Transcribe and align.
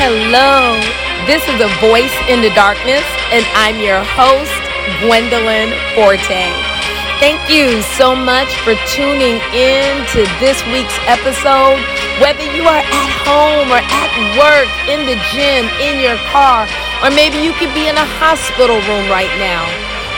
Hello, 0.00 0.80
this 1.28 1.44
is 1.44 1.60
A 1.60 1.68
Voice 1.76 2.16
in 2.24 2.40
the 2.40 2.48
Darkness, 2.56 3.04
and 3.36 3.44
I'm 3.52 3.76
your 3.84 4.00
host, 4.16 4.48
Gwendolyn 5.04 5.76
Forte. 5.92 6.48
Thank 7.20 7.36
you 7.52 7.84
so 8.00 8.16
much 8.16 8.48
for 8.64 8.72
tuning 8.96 9.36
in 9.52 9.92
to 10.16 10.24
this 10.40 10.56
week's 10.72 10.96
episode. 11.04 11.76
Whether 12.16 12.48
you 12.56 12.64
are 12.64 12.80
at 12.80 13.10
home 13.28 13.68
or 13.68 13.84
at 13.84 14.12
work, 14.40 14.72
in 14.88 15.04
the 15.04 15.20
gym, 15.36 15.68
in 15.84 16.00
your 16.00 16.16
car, 16.32 16.64
or 17.04 17.12
maybe 17.12 17.36
you 17.36 17.52
could 17.60 17.76
be 17.76 17.84
in 17.84 18.00
a 18.00 18.08
hospital 18.16 18.80
room 18.88 19.04
right 19.12 19.28
now, 19.36 19.68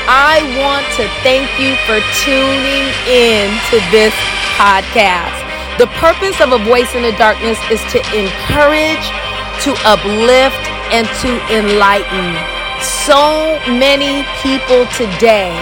I 0.07 0.47
want 0.63 0.87
to 0.95 1.11
thank 1.27 1.51
you 1.59 1.75
for 1.91 1.99
tuning 2.23 2.87
in 3.11 3.51
to 3.75 3.83
this 3.91 4.15
podcast. 4.55 5.43
The 5.83 5.91
purpose 5.99 6.39
of 6.39 6.55
A 6.55 6.63
Voice 6.71 6.95
in 6.95 7.03
the 7.03 7.19
Darkness 7.19 7.59
is 7.67 7.83
to 7.91 7.99
encourage, 8.15 9.11
to 9.65 9.75
uplift, 9.85 10.65
and 10.93 11.07
to 11.23 11.31
enlighten. 11.55 12.37
So 13.07 13.59
many 13.79 14.27
people 14.43 14.87
today 14.99 15.55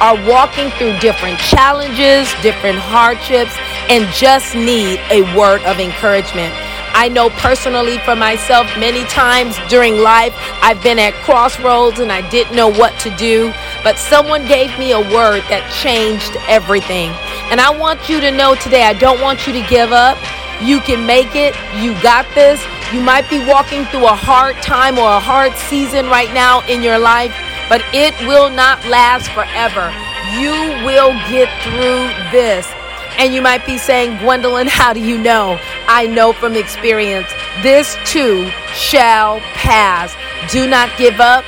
are 0.00 0.16
walking 0.28 0.70
through 0.72 0.98
different 0.98 1.38
challenges, 1.38 2.28
different 2.42 2.78
hardships, 2.78 3.54
and 3.88 4.12
just 4.12 4.54
need 4.54 5.00
a 5.10 5.22
word 5.36 5.62
of 5.62 5.78
encouragement. 5.78 6.52
I 6.96 7.08
know 7.08 7.30
personally 7.30 7.98
for 7.98 8.14
myself, 8.14 8.66
many 8.78 9.04
times 9.04 9.56
during 9.68 9.98
life, 9.98 10.34
I've 10.62 10.82
been 10.82 10.98
at 10.98 11.14
crossroads 11.24 11.98
and 11.98 12.12
I 12.12 12.28
didn't 12.30 12.54
know 12.54 12.70
what 12.70 12.98
to 13.00 13.10
do, 13.16 13.52
but 13.82 13.98
someone 13.98 14.46
gave 14.46 14.76
me 14.78 14.92
a 14.92 15.00
word 15.00 15.42
that 15.50 15.66
changed 15.82 16.36
everything. 16.46 17.10
And 17.50 17.60
I 17.60 17.70
want 17.70 18.08
you 18.08 18.20
to 18.20 18.30
know 18.30 18.54
today, 18.54 18.84
I 18.84 18.94
don't 18.94 19.20
want 19.20 19.46
you 19.46 19.52
to 19.54 19.62
give 19.68 19.90
up. 19.90 20.18
You 20.62 20.78
can 20.80 21.04
make 21.04 21.34
it. 21.34 21.54
You 21.82 22.00
got 22.00 22.26
this. 22.34 22.62
You 22.94 23.00
might 23.00 23.28
be 23.28 23.44
walking 23.44 23.84
through 23.86 24.04
a 24.04 24.14
hard 24.14 24.54
time 24.62 24.98
or 24.98 25.10
a 25.10 25.18
hard 25.18 25.52
season 25.56 26.06
right 26.06 26.32
now 26.32 26.64
in 26.68 26.80
your 26.80 26.96
life, 26.96 27.34
but 27.68 27.82
it 27.92 28.14
will 28.20 28.48
not 28.50 28.86
last 28.86 29.26
forever. 29.34 29.90
You 30.38 30.54
will 30.86 31.10
get 31.28 31.50
through 31.64 32.06
this. 32.30 32.70
And 33.18 33.34
you 33.34 33.42
might 33.42 33.66
be 33.66 33.78
saying, 33.78 34.18
Gwendolyn, 34.18 34.68
how 34.68 34.92
do 34.92 35.00
you 35.00 35.18
know? 35.18 35.58
I 35.88 36.06
know 36.06 36.32
from 36.32 36.54
experience. 36.54 37.26
This 37.64 37.96
too 38.04 38.48
shall 38.74 39.40
pass. 39.54 40.14
Do 40.52 40.70
not 40.70 40.96
give 40.96 41.18
up. 41.18 41.44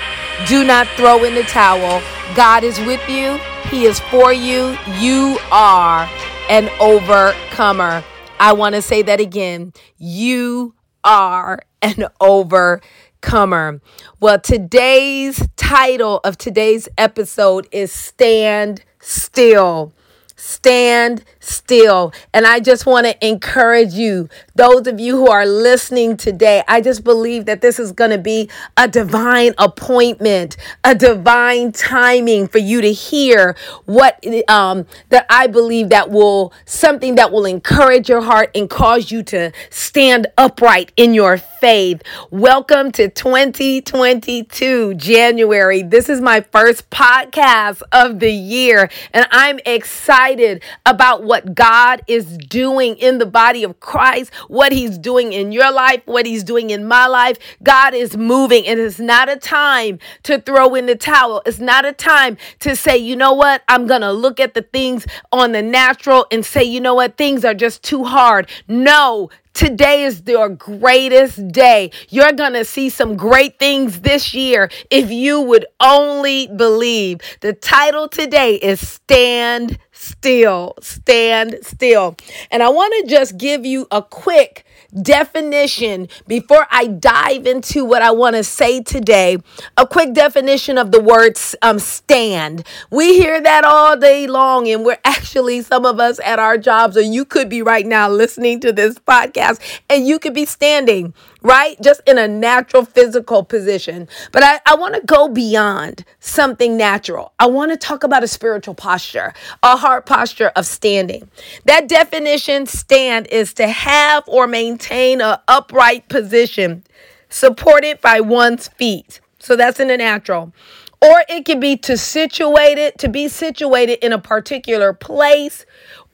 Do 0.49 0.65
not 0.65 0.89
throw 0.97 1.23
in 1.23 1.37
the 1.37 1.45
towel. 1.45 2.03
God 2.35 2.65
is 2.65 2.77
with 2.81 3.09
you. 3.09 3.39
He 3.71 3.85
is 3.85 4.01
for 4.01 4.33
you. 4.33 4.77
You 4.99 5.39
are 5.53 6.11
an 6.51 6.69
overcomer. 6.81 8.03
I 8.41 8.53
want 8.53 8.75
to 8.75 8.83
say 8.83 9.03
that 9.03 9.21
again. 9.21 9.73
You 9.97 10.75
are 11.07 11.61
an 11.81 12.05
overcomer. 12.21 13.81
Well, 14.21 14.41
today's 14.41 15.41
title 15.57 16.21
of 16.25 16.37
today's 16.37 16.89
episode 16.99 17.69
is 17.71 17.93
Stand 17.93 18.85
Still. 19.01 19.95
Stand 20.35 21.25
still. 21.47 22.13
And 22.35 22.47
I 22.47 22.61
just 22.61 22.87
want 22.87 23.07
to 23.07 23.27
encourage 23.27 23.93
you, 23.93 24.29
those 24.55 24.87
of 24.87 24.99
you 25.01 25.17
who 25.17 25.31
are 25.31 25.47
listening 25.47 26.17
today, 26.17 26.63
I 26.69 26.81
just 26.81 27.05
believe 27.05 27.47
that 27.47 27.61
this 27.61 27.79
is 27.79 27.93
going 27.93 28.11
to 28.11 28.19
be 28.19 28.51
a 28.77 28.89
divine 28.89 29.55
appointment, 29.59 30.57
a 30.85 30.95
divine 30.95 31.73
timing 31.73 32.49
for 32.49 32.59
you 32.59 32.81
to 32.81 32.93
hear 32.93 33.57
what 33.85 34.25
um, 34.49 34.87
that 35.11 35.27
I 35.31 35.47
believe 35.47 35.91
that 35.91 36.11
will 36.11 36.53
something 36.65 37.15
that 37.17 37.33
will 37.33 37.47
encourage 37.47 38.09
your 38.09 38.23
heart 38.23 38.51
and 38.55 38.69
cause 38.69 39.11
you 39.11 39.23
to 39.25 39.53
stand 39.71 40.27
upright 40.37 40.93
in 40.97 41.15
your 41.15 41.37
faith. 41.39 42.03
Welcome 42.31 42.93
to 42.93 43.09
2022 43.09 44.95
January. 44.95 45.83
This 45.83 46.09
is 46.09 46.21
my 46.21 46.41
first 46.41 46.91
podcast 46.91 47.83
of 47.93 48.19
the 48.21 48.33
year 48.33 48.91
and 49.13 49.27
I'm 49.31 49.59
excited 49.65 50.63
about 50.85 51.23
what 51.23 51.36
what 51.37 51.55
God 51.55 52.01
is 52.07 52.39
doing 52.39 52.97
in 52.97 53.19
the 53.19 53.27
body 53.27 53.63
of 53.63 53.79
Christ, 53.79 54.33
what 54.49 54.73
He's 54.73 54.97
doing 54.97 55.35
in 55.35 55.53
your 55.53 55.71
life, 55.71 56.01
what 56.07 56.25
He's 56.25 56.43
doing 56.43 56.71
in 56.71 56.87
my 56.87 57.07
life. 57.07 57.37
God 57.63 57.93
is 57.93 58.17
moving, 58.17 58.67
and 58.67 58.81
it's 58.81 58.99
not 58.99 59.29
a 59.29 59.37
time 59.37 59.99
to 60.23 60.41
throw 60.41 60.75
in 60.75 60.87
the 60.87 60.95
towel. 60.97 61.43
It's 61.45 61.59
not 61.59 61.85
a 61.85 61.93
time 61.93 62.39
to 62.61 62.75
say, 62.75 62.97
you 62.97 63.17
know 63.17 63.35
what, 63.35 63.63
I'm 63.69 63.87
going 63.87 64.01
to 64.01 64.13
look 64.13 64.41
at 64.41 64.55
the 64.55 64.63
things 64.63 65.07
on 65.31 65.53
the 65.53 65.61
natural 65.61 66.27
and 66.33 66.43
say, 66.43 66.65
you 66.65 66.81
know 66.81 66.95
what, 66.95 67.19
things 67.19 67.45
are 67.45 67.55
just 67.55 67.83
too 67.83 68.05
hard. 68.05 68.49
No, 68.67 69.29
Today 69.57 70.03
is 70.03 70.23
your 70.27 70.51
greatest 70.51 71.49
day. 71.49 71.91
You're 72.11 72.33
going 72.33 72.53
to 72.53 72.65
see 72.67 72.91
some 72.91 73.17
great 73.17 73.59
things 73.59 74.03
this 74.03 74.35
year 74.35 74.69
if 74.91 75.11
you 75.11 75.41
would 75.41 75.65
only 75.81 76.47
believe. 76.47 77.23
The 77.41 77.55
title 77.55 78.07
today 78.07 78.57
is 78.57 78.87
Stand 78.87 79.79
Still. 80.21 80.75
Stand 80.81 81.59
Still. 81.63 82.17
And 82.51 82.63
I 82.63 82.69
want 82.69 82.95
to 83.01 83.11
just 83.15 83.39
give 83.39 83.65
you 83.65 83.87
a 83.91 84.03
quick 84.03 84.65
definition 85.03 86.09
before 86.27 86.67
I 86.71 86.87
dive 86.87 87.47
into 87.47 87.85
what 87.85 88.03
I 88.03 88.11
want 88.11 88.37
to 88.37 88.43
say 88.43 88.83
today. 88.83 89.39
A 89.77 89.87
quick 89.87 90.15
definition 90.15 90.79
of 90.79 90.91
the 90.91 91.01
word 91.01 91.39
um, 91.63 91.79
stand. 91.79 92.67
We 92.91 93.19
hear 93.19 93.41
that 93.41 93.65
all 93.65 93.97
day 93.97 94.27
long, 94.27 94.69
and 94.69 94.85
we're 94.85 94.99
actually, 95.05 95.63
some 95.63 95.85
of 95.85 96.01
us 96.01 96.19
at 96.25 96.39
our 96.39 96.59
jobs, 96.59 96.97
or 96.97 97.03
you 97.03 97.25
could 97.25 97.49
be 97.49 97.63
right 97.63 97.87
now 97.87 98.09
listening 98.09 98.61
to 98.61 98.73
this 98.73 98.99
podcast, 98.99 99.61
and 99.89 100.07
you 100.07 100.19
could 100.19 100.35
be 100.35 100.45
standing 100.45 101.15
right? 101.47 101.81
Just 101.81 102.01
in 102.09 102.19
a 102.19 102.27
natural 102.27 102.85
physical 102.85 103.45
position. 103.45 104.09
But 104.33 104.43
I, 104.43 104.59
I 104.67 104.75
want 104.75 104.97
to 104.97 105.01
go 105.03 105.29
beyond 105.29 106.05
something 106.19 106.77
natural. 106.77 107.33
I 107.39 107.47
want 107.47 107.71
to 107.71 107.77
talk 107.77 108.03
about 108.03 108.25
a 108.25 108.29
spiritual 108.29 108.75
posture, 108.75 109.33
a 109.63 109.77
heart 109.77 110.07
posture 110.07 110.49
of 110.57 110.67
standing. 110.67 111.31
That 111.65 111.87
definition, 111.89 112.67
stand, 112.67 113.29
is 113.29 113.55
to 113.55 113.69
have 113.69 114.25
or 114.27 114.49
maintain 114.49 115.21
an 115.21 115.39
upright 115.47 116.09
position 116.09 116.83
supported 117.29 118.01
by 118.01 118.19
one's 118.21 118.67
feet. 118.67 119.21
So 119.39 119.55
that's 119.55 119.79
in 119.79 119.87
the 119.87 119.97
natural. 119.97 120.53
Or 121.01 121.23
it 121.29 121.45
can 121.45 121.61
be 121.61 121.77
to 121.77 121.97
situate 121.97 122.79
it, 122.79 122.99
to 122.99 123.09
be 123.09 123.29
situated 123.29 124.05
in 124.05 124.13
a 124.13 124.19
particular 124.19 124.93
place 124.93 125.65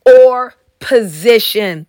or 0.05 0.57
position 0.79 1.87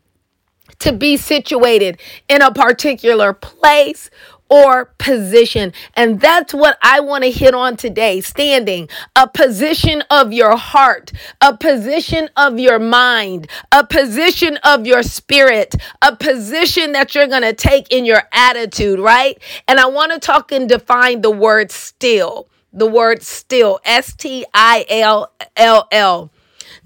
to 0.83 0.91
be 0.91 1.17
situated 1.17 1.97
in 2.27 2.41
a 2.41 2.51
particular 2.51 3.33
place 3.33 4.09
or 4.49 4.85
position. 4.97 5.71
And 5.95 6.19
that's 6.19 6.53
what 6.53 6.77
I 6.81 6.99
want 6.99 7.23
to 7.23 7.31
hit 7.31 7.53
on 7.53 7.77
today 7.77 8.19
standing, 8.19 8.89
a 9.15 9.27
position 9.27 10.03
of 10.11 10.33
your 10.33 10.57
heart, 10.57 11.11
a 11.39 11.55
position 11.55 12.29
of 12.35 12.59
your 12.59 12.79
mind, 12.79 13.47
a 13.71 13.87
position 13.87 14.57
of 14.57 14.85
your 14.85 15.03
spirit, 15.03 15.73
a 16.01 16.15
position 16.15 16.91
that 16.91 17.15
you're 17.15 17.27
going 17.27 17.43
to 17.43 17.53
take 17.53 17.89
in 17.89 18.03
your 18.03 18.23
attitude, 18.33 18.99
right? 18.99 19.41
And 19.67 19.79
I 19.79 19.87
want 19.87 20.11
to 20.11 20.19
talk 20.19 20.51
and 20.51 20.67
define 20.67 21.21
the 21.21 21.31
word 21.31 21.71
still. 21.71 22.49
The 22.73 22.87
word 22.87 23.23
still, 23.23 23.79
S 23.85 24.15
T 24.15 24.45
I 24.53 24.85
L 24.89 25.31
L 25.55 25.87
L 25.91 26.32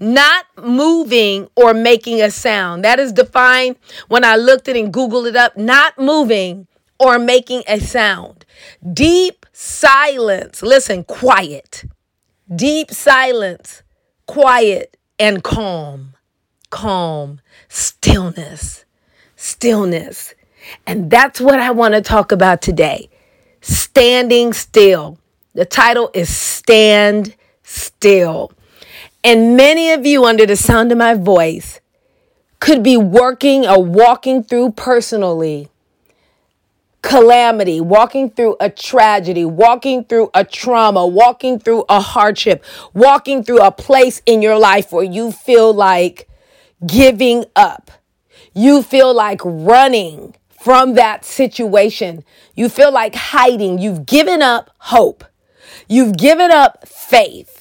not 0.00 0.46
moving 0.56 1.48
or 1.56 1.74
making 1.74 2.20
a 2.20 2.30
sound. 2.30 2.84
That 2.84 2.98
is 2.98 3.12
defined 3.12 3.76
when 4.08 4.24
I 4.24 4.36
looked 4.36 4.68
it 4.68 4.76
and 4.76 4.92
Googled 4.92 5.28
it 5.28 5.36
up, 5.36 5.56
not 5.56 5.98
moving 5.98 6.66
or 6.98 7.18
making 7.18 7.62
a 7.68 7.80
sound. 7.80 8.44
Deep 8.92 9.46
silence, 9.52 10.62
listen, 10.62 11.04
quiet. 11.04 11.84
Deep 12.54 12.90
silence, 12.90 13.82
quiet 14.26 14.96
and 15.18 15.42
calm. 15.42 16.14
Calm, 16.70 17.40
stillness, 17.68 18.84
stillness. 19.36 20.34
And 20.86 21.10
that's 21.10 21.40
what 21.40 21.60
I 21.60 21.70
want 21.70 21.94
to 21.94 22.02
talk 22.02 22.30
about 22.30 22.60
today. 22.60 23.08
Standing 23.60 24.52
still. 24.52 25.18
The 25.54 25.64
title 25.64 26.10
is 26.14 26.34
Stand 26.34 27.34
Still. 27.62 28.52
And 29.24 29.56
many 29.56 29.92
of 29.92 30.06
you, 30.06 30.24
under 30.24 30.46
the 30.46 30.56
sound 30.56 30.92
of 30.92 30.98
my 30.98 31.14
voice, 31.14 31.80
could 32.60 32.82
be 32.82 32.96
working 32.96 33.66
or 33.66 33.82
walking 33.82 34.42
through 34.42 34.72
personally 34.72 35.68
calamity, 37.02 37.80
walking 37.80 38.30
through 38.30 38.56
a 38.60 38.68
tragedy, 38.68 39.44
walking 39.44 40.04
through 40.04 40.30
a 40.34 40.44
trauma, 40.44 41.06
walking 41.06 41.58
through 41.58 41.84
a 41.88 42.00
hardship, 42.00 42.64
walking 42.92 43.42
through 43.42 43.60
a 43.60 43.70
place 43.70 44.20
in 44.26 44.42
your 44.42 44.58
life 44.58 44.92
where 44.92 45.04
you 45.04 45.32
feel 45.32 45.72
like 45.72 46.28
giving 46.86 47.44
up. 47.56 47.90
You 48.54 48.82
feel 48.82 49.14
like 49.14 49.40
running 49.44 50.34
from 50.60 50.94
that 50.94 51.24
situation. 51.24 52.24
You 52.54 52.68
feel 52.68 52.92
like 52.92 53.14
hiding. 53.14 53.78
You've 53.78 54.04
given 54.04 54.42
up 54.42 54.70
hope. 54.78 55.24
You've 55.88 56.16
given 56.16 56.50
up 56.50 56.86
faith. 56.86 57.57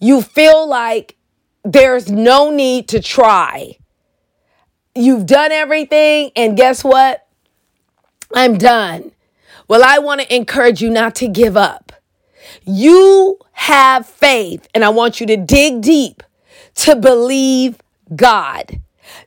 You 0.00 0.22
feel 0.22 0.68
like 0.68 1.16
there's 1.64 2.10
no 2.10 2.50
need 2.50 2.88
to 2.88 3.00
try. 3.00 3.78
You've 4.94 5.26
done 5.26 5.52
everything, 5.52 6.30
and 6.36 6.56
guess 6.56 6.82
what? 6.84 7.26
I'm 8.34 8.58
done. 8.58 9.12
Well, 9.68 9.82
I 9.84 9.98
want 9.98 10.20
to 10.20 10.34
encourage 10.34 10.80
you 10.80 10.90
not 10.90 11.14
to 11.16 11.28
give 11.28 11.56
up. 11.56 11.92
You 12.64 13.38
have 13.52 14.06
faith, 14.06 14.66
and 14.74 14.84
I 14.84 14.88
want 14.88 15.20
you 15.20 15.26
to 15.26 15.36
dig 15.36 15.82
deep 15.82 16.22
to 16.76 16.96
believe 16.96 17.78
God, 18.14 18.80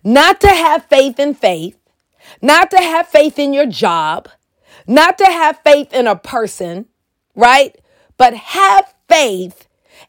not 0.04 0.42
to 0.42 0.48
have 0.48 0.86
faith 0.86 1.20
in 1.20 1.34
faith, 1.34 1.78
not 2.42 2.72
to 2.72 2.78
have 2.78 3.08
faith 3.08 3.38
in 3.38 3.54
your 3.54 3.66
job, 3.66 4.30
not 4.88 5.18
to 5.18 5.26
have 5.26 5.60
faith 5.64 5.94
in 5.94 6.08
a 6.08 6.16
person, 6.16 6.86
right? 7.36 7.78
But 8.18 8.34
have 8.34 8.94
faith 9.08 9.68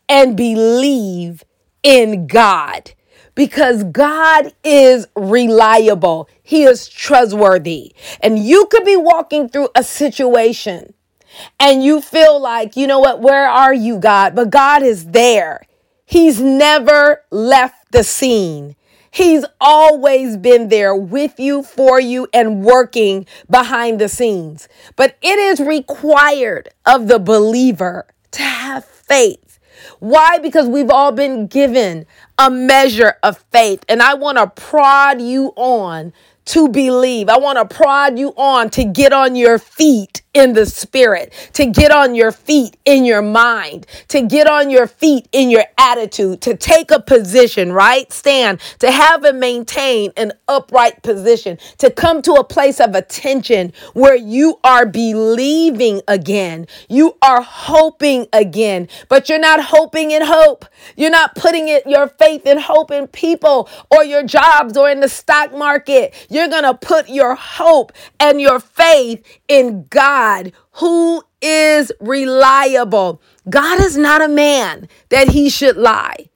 and 0.09 0.37
believe 0.37 1.45
in 1.83 2.27
God 2.27 2.93
because 3.35 3.85
God 3.85 4.53
is 4.63 5.07
reliable. 5.17 6.29
He 6.43 6.65
is 6.65 6.89
trustworthy. 6.89 7.95
And 8.21 8.39
you 8.39 8.67
could 8.67 8.85
be 8.85 8.97
walking 8.97 9.49
through 9.49 9.69
a 9.75 9.83
situation 9.83 10.95
and 11.59 11.83
you 11.83 12.01
feel 12.01 12.41
like, 12.41 12.77
you 12.77 12.87
know 12.87 13.01
what, 13.01 13.21
where 13.21 13.49
are 13.49 13.75
you, 13.75 13.99
God? 13.99 14.35
But 14.35 14.51
God 14.51 14.83
is 14.83 15.07
there. 15.07 15.63
He's 16.05 16.41
never 16.41 17.25
left 17.31 17.93
the 17.93 18.05
scene. 18.05 18.77
He's 19.11 19.45
always 19.61 20.37
been 20.37 20.69
there 20.69 20.95
with 20.97 21.39
you, 21.39 21.63
for 21.63 22.01
you, 22.01 22.29
and 22.33 22.63
working 22.63 23.27
behind 23.49 24.01
the 24.01 24.09
scenes. 24.09 24.69
But 24.97 25.17
it 25.21 25.39
is 25.39 25.61
required 25.61 26.71
of 26.87 27.09
the 27.09 27.19
believer 27.19 28.07
to 28.33 28.43
have 28.43 28.85
faith. 28.85 29.52
Why? 30.03 30.39
Because 30.39 30.67
we've 30.67 30.91
all 30.91 31.13
been 31.13 31.47
given 31.47 32.07
a 32.38 32.50
measure 32.50 33.14
of 33.23 33.38
faith. 33.52 33.84
And 33.88 34.02
I 34.02 34.14
want 34.14 34.38
to 34.38 34.46
prod 34.49 35.20
you 35.20 35.52
on 35.56 36.12
to 36.44 36.69
believe. 36.69 37.29
I 37.29 37.38
want 37.38 37.58
to 37.58 37.75
prod 37.75 38.19
you 38.19 38.32
on 38.37 38.70
to 38.70 38.84
get 38.84 39.12
on 39.12 39.37
your 39.37 39.58
feet 39.58 40.23
in 40.34 40.55
the 40.55 40.64
spirit, 40.64 41.32
to 41.52 41.67
get 41.67 41.90
on 41.90 42.14
your 42.14 42.32
feet 42.32 42.76
in 42.87 43.05
your 43.05 43.20
mind, 43.20 43.87
to 44.08 44.23
get 44.23 44.49
on 44.49 44.70
your 44.70 44.87
feet 44.87 45.29
in 45.32 45.50
your 45.50 45.64
attitude, 45.76 46.40
to 46.40 46.56
take 46.56 46.90
a 46.90 47.00
position, 47.00 47.70
right? 47.70 48.11
Stand, 48.11 48.58
to 48.79 48.90
have 48.90 49.25
and 49.25 49.38
maintain 49.38 50.11
an 50.17 50.32
upright 50.49 51.02
position, 51.02 51.58
to 51.79 51.90
come 51.90 52.23
to 52.23 52.32
a 52.32 52.44
place 52.44 52.81
of 52.81 52.94
attention 52.94 53.75
where 53.93 54.17
you 54.17 54.58
are 54.64 54.87
believing 54.87 56.00
again. 56.08 56.67
You 56.88 57.17
are 57.20 57.43
hoping 57.43 58.26
again, 58.32 58.88
but 59.11 59.29
you're 59.29 59.38
not 59.38 59.62
hoping 59.62 60.12
in 60.12 60.23
hope. 60.25 60.64
You're 60.96 61.11
not 61.11 61.34
putting 61.34 61.69
it 61.69 61.87
your 61.87 62.08
faith 62.23 62.47
and 62.47 62.61
hope 62.61 62.91
in 62.91 63.07
people 63.09 63.69
or 63.91 64.05
your 64.05 64.23
jobs 64.23 64.77
or 64.77 64.89
in 64.89 65.01
the 65.01 65.09
stock 65.09 65.53
market. 65.53 66.15
You're 66.31 66.49
going 66.49 66.63
to 66.63 66.75
put 66.75 67.09
your 67.09 67.35
hope 67.35 67.93
and 68.21 68.41
your 68.41 68.61
faith 68.61 69.25
in 69.49 69.87
God 69.91 70.53
who 70.73 71.23
is 71.41 71.91
reliable. 72.01 73.21
God 73.51 73.81
is 73.81 73.97
not 73.97 74.23
a 74.23 74.29
man 74.29 74.89
that 75.09 75.29
he 75.29 75.51
should 75.51 75.77
lie, 75.77 76.29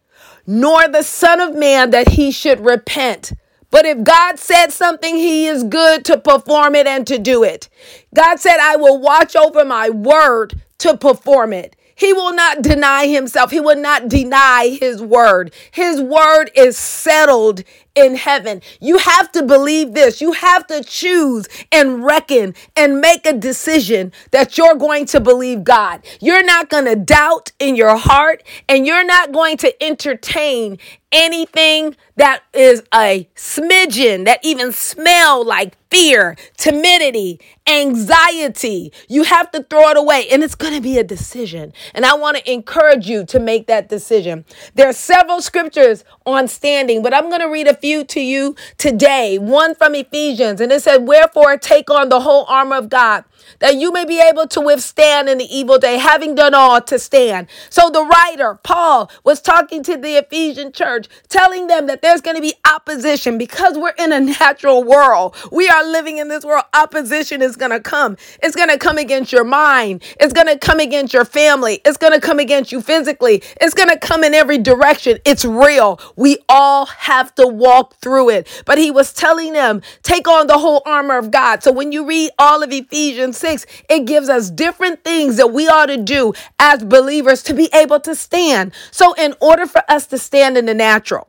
nor 0.47 0.89
the 0.89 1.03
Son 1.03 1.41
of 1.41 1.55
Man 1.55 1.91
that 1.91 2.09
he 2.09 2.33
should 2.33 2.65
repent. 2.65 3.33
But 3.71 3.85
if 3.85 4.03
God 4.03 4.39
said 4.39 4.69
something, 4.69 5.17
He 5.17 5.47
is 5.47 5.65
good 5.65 6.05
to 6.07 6.19
perform 6.19 6.75
it 6.75 6.87
and 6.87 7.07
to 7.09 7.19
do 7.19 7.43
it. 7.43 7.69
God 8.15 8.41
said, 8.41 8.57
I 8.61 8.77
will 8.77 8.99
watch 8.99 9.37
over 9.37 9.65
my 9.65 9.91
word 9.91 10.63
to 10.79 10.97
perform 10.97 11.53
it. 11.53 11.76
He 11.97 12.13
will 12.13 12.35
not 12.35 12.61
deny 12.61 13.07
himself. 13.07 13.51
He 13.51 13.59
will 13.59 13.81
not 13.81 14.09
deny 14.09 14.77
his 14.81 15.03
word. 15.03 15.53
His 15.71 16.01
word 16.01 16.51
is 16.55 16.77
settled 16.77 17.65
in 17.97 18.15
heaven. 18.15 18.61
You 18.81 18.99
have 18.99 19.33
to 19.33 19.43
believe 19.43 19.95
this. 19.95 20.21
You 20.21 20.33
have 20.33 20.67
to 20.69 20.85
choose 20.85 21.49
and 21.73 22.05
reckon 22.05 22.55
and 22.77 23.01
make 23.01 23.27
a 23.27 23.33
decision 23.33 24.13
that 24.31 24.57
you're 24.57 24.77
going 24.77 25.07
to 25.07 25.21
believe 25.21 25.65
God. 25.65 26.05
You're 26.21 26.45
not 26.45 26.69
going 26.69 26.85
to 26.85 26.95
doubt 26.95 27.53
in 27.59 27.75
your 27.75 27.97
heart 27.97 28.43
and 28.69 28.87
you're 28.87 29.05
not 29.05 29.33
going 29.33 29.57
to 29.59 29.83
entertain 29.83 30.79
anything 31.13 31.97
that 32.17 32.43
is 32.53 32.83
a 32.93 33.29
smidgen 33.35 34.25
that 34.25 34.41
even 34.43 34.73
smell 34.73 35.45
like 35.45 35.77
fear, 35.91 36.37
timidity, 36.57 37.41
anxiety. 37.67 38.93
You 39.09 39.23
have 39.23 39.51
to 39.53 39.63
throw 39.63 39.89
it 39.91 39.97
away 39.97 40.27
and 40.31 40.43
it's 40.43 40.55
going 40.55 40.75
to 40.75 40.81
be 40.81 40.99
a 40.99 41.05
decision. 41.05 41.73
And 41.95 42.05
I 42.05 42.15
want 42.15 42.37
to 42.39 42.53
encourage 42.53 43.09
you 43.09 43.25
to 43.27 43.39
make 43.39 43.67
that 43.69 43.89
decision. 43.89 44.45
There 44.75 44.89
are 44.89 44.93
several 44.93 45.41
scriptures 45.41 46.05
on 46.27 46.49
standing, 46.49 47.03
but 47.03 47.15
I'm 47.15 47.29
going 47.29 47.41
to 47.41 47.49
read 47.49 47.69
a 47.69 47.75
few 47.75 47.86
to 47.95 48.21
you 48.21 48.55
today. 48.79 49.39
One 49.39 49.75
from 49.75 49.95
Ephesians 49.95 50.61
and 50.61 50.73
it 50.73 50.83
said, 50.83 51.07
"Wherefore 51.07 51.57
take 51.57 51.91
on 51.91 52.09
the 52.09 52.21
whole 52.21 52.45
armor 52.49 52.77
of 52.77 52.89
God, 52.89 53.25
that 53.61 53.77
you 53.77 53.93
may 53.93 54.05
be 54.05 54.21
able 54.21 54.47
to 54.49 54.61
withstand 54.61 55.29
in 55.29 55.39
the 55.39 55.57
evil 55.57 55.79
day, 55.79 55.99
having 55.99 56.35
done 56.35 56.55
all 56.55 56.81
to 56.81 56.99
stand." 56.99 57.47
So 57.71 57.91
the 57.91 58.05
writer, 58.05 58.59
Paul, 58.63 59.11
was 59.25 59.41
talking 59.41 59.83
to 59.85 59.97
the 59.97 60.17
Ephesian 60.17 60.73
church, 60.73 61.09
telling 61.29 61.67
them 61.67 61.87
that 61.87 62.03
there's 62.03 62.21
going 62.21 62.37
to 62.37 62.43
be 62.43 62.55
opposition 62.67 63.39
because 63.39 63.77
we're 63.79 63.95
in 63.99 64.13
a 64.13 64.21
natural 64.21 64.83
world. 64.83 65.35
We 65.53 65.69
are 65.69 65.85
living 65.85 66.19
in 66.19 66.29
this 66.29 66.45
world. 66.45 66.65
Opposition 66.75 67.43
is 67.43 67.57
going 67.57 67.71
to 67.71 67.81
come. 67.81 68.17
It's 68.43 68.57
going 68.57 68.71
to 68.71 68.79
come 68.79 68.99
against 68.99 69.33
your 69.33 69.45
mind. 69.45 70.03
It's 70.21 70.33
going 70.33 70.47
to 70.47 70.59
come 70.59 70.81
against 70.81 71.13
your 71.15 71.25
family. 71.25 71.81
It's 71.85 71.97
going 71.97 72.13
to 72.13 72.21
come 72.21 72.39
against 72.39 72.73
you 72.73 72.81
physically. 72.81 73.43
It's 73.61 73.75
going 73.75 73.91
to 73.91 73.99
come 73.99 74.25
in 74.25 74.35
every 74.35 74.59
direction. 74.59 75.19
It's 75.25 75.45
real. 75.45 76.01
We 76.17 76.39
all 76.49 76.87
have 76.87 77.35
to 77.37 77.47
walk 77.47 77.76
through 77.85 78.31
it. 78.31 78.63
But 78.65 78.79
he 78.79 78.91
was 78.91 79.13
telling 79.13 79.53
them, 79.53 79.83
take 80.03 80.29
on 80.29 80.47
the 80.47 80.59
whole 80.59 80.83
armor 80.87 81.19
of 81.19 81.31
God. 81.31 81.63
So 81.63 81.73
when 81.73 81.93
you 81.93 82.07
read 82.07 82.31
all 82.39 82.63
of 82.63 82.73
Ephesians 82.73 83.37
6, 83.39 83.67
it 83.89 84.07
gives 84.07 84.29
us 84.29 84.51
different 84.51 85.05
things 85.05 85.37
that 85.37 85.53
we 85.53 85.69
ought 85.69 85.87
to 85.87 85.97
do 85.97 86.33
as 86.59 86.85
believers 86.85 87.43
to 87.45 87.55
be 87.55 87.69
able 87.73 88.01
to 88.01 88.15
stand. 88.15 88.73
So 88.91 89.13
in 89.15 89.35
order 89.41 89.67
for 89.67 89.83
us 89.89 90.07
to 90.09 90.19
stand 90.19 90.57
in 90.57 90.67
the 90.67 90.75
natural, 90.75 91.29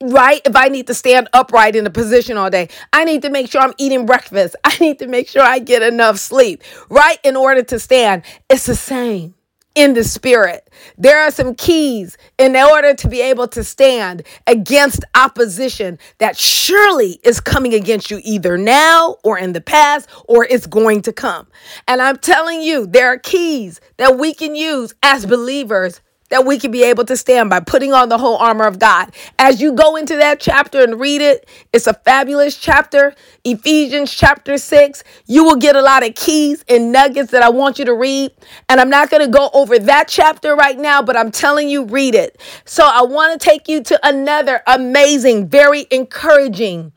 right? 0.00 0.40
If 0.44 0.54
I 0.54 0.68
need 0.68 0.86
to 0.86 0.94
stand 0.94 1.28
upright 1.32 1.76
in 1.76 1.86
a 1.86 1.90
position 1.90 2.36
all 2.36 2.50
day, 2.50 2.68
I 2.92 3.04
need 3.04 3.22
to 3.22 3.30
make 3.30 3.50
sure 3.50 3.60
I'm 3.60 3.74
eating 3.78 4.06
breakfast. 4.06 4.56
I 4.64 4.76
need 4.78 4.98
to 5.00 5.06
make 5.06 5.28
sure 5.28 5.42
I 5.42 5.58
get 5.58 5.82
enough 5.82 6.18
sleep, 6.18 6.62
right? 6.88 7.18
In 7.24 7.36
order 7.36 7.62
to 7.62 7.78
stand. 7.78 8.22
It's 8.48 8.66
the 8.66 8.76
same 8.76 9.34
in 9.74 9.94
the 9.94 10.04
spirit. 10.04 10.68
There 10.96 11.20
are 11.20 11.30
some 11.30 11.54
keys 11.54 12.16
in 12.38 12.56
order 12.56 12.94
to 12.94 13.08
be 13.08 13.20
able 13.20 13.48
to 13.48 13.62
stand 13.62 14.22
against 14.46 15.04
opposition 15.14 15.98
that 16.18 16.36
surely 16.36 17.20
is 17.22 17.40
coming 17.40 17.74
against 17.74 18.10
you 18.10 18.20
either 18.24 18.58
now 18.58 19.16
or 19.24 19.38
in 19.38 19.52
the 19.52 19.60
past 19.60 20.08
or 20.26 20.44
it's 20.44 20.66
going 20.66 21.02
to 21.02 21.12
come. 21.12 21.46
And 21.86 22.02
I'm 22.02 22.18
telling 22.18 22.62
you, 22.62 22.86
there 22.86 23.08
are 23.08 23.18
keys 23.18 23.80
that 23.98 24.18
we 24.18 24.34
can 24.34 24.54
use 24.56 24.94
as 25.02 25.26
believers 25.26 26.00
that 26.30 26.44
we 26.44 26.58
can 26.58 26.70
be 26.70 26.84
able 26.84 27.04
to 27.04 27.16
stand 27.16 27.50
by 27.50 27.60
putting 27.60 27.92
on 27.92 28.08
the 28.08 28.18
whole 28.18 28.36
armor 28.36 28.66
of 28.66 28.78
God. 28.78 29.12
As 29.38 29.60
you 29.60 29.72
go 29.72 29.96
into 29.96 30.16
that 30.16 30.40
chapter 30.40 30.82
and 30.82 31.00
read 31.00 31.20
it, 31.20 31.48
it's 31.72 31.86
a 31.86 31.94
fabulous 31.94 32.56
chapter. 32.56 33.14
Ephesians 33.44 34.12
chapter 34.12 34.58
6. 34.58 35.04
You 35.26 35.44
will 35.44 35.56
get 35.56 35.76
a 35.76 35.82
lot 35.82 36.06
of 36.06 36.14
keys 36.14 36.64
and 36.68 36.92
nuggets 36.92 37.30
that 37.30 37.42
I 37.42 37.48
want 37.48 37.78
you 37.78 37.84
to 37.86 37.94
read. 37.94 38.32
And 38.68 38.80
I'm 38.80 38.90
not 38.90 39.10
going 39.10 39.24
to 39.24 39.30
go 39.30 39.50
over 39.54 39.78
that 39.78 40.08
chapter 40.08 40.54
right 40.54 40.78
now, 40.78 41.02
but 41.02 41.16
I'm 41.16 41.30
telling 41.30 41.68
you, 41.68 41.84
read 41.84 42.14
it. 42.14 42.40
So 42.64 42.84
I 42.84 43.02
want 43.02 43.38
to 43.40 43.44
take 43.44 43.68
you 43.68 43.82
to 43.84 43.98
another 44.02 44.62
amazing, 44.66 45.48
very 45.48 45.86
encouraging 45.90 46.92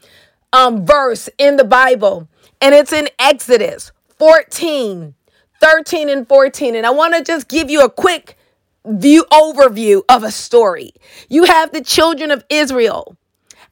um, 0.54 0.86
verse 0.86 1.30
in 1.38 1.56
the 1.56 1.64
Bible. 1.64 2.28
And 2.60 2.76
it's 2.76 2.94
in 2.94 3.10
Exodus 3.18 3.92
14, 4.20 5.16
13, 5.60 6.10
and 6.10 6.28
14. 6.28 6.76
And 6.76 6.86
I 6.86 6.92
want 6.92 7.16
to 7.16 7.24
just 7.24 7.48
give 7.48 7.70
you 7.70 7.84
a 7.84 7.90
quick 7.90 8.38
view 8.86 9.26
overview 9.32 10.02
of 10.10 10.24
a 10.24 10.32
story. 10.32 10.94
You 11.30 11.44
have 11.46 11.72
the 11.72 11.84
children 11.84 12.32
of 12.32 12.44
Israel, 12.50 13.18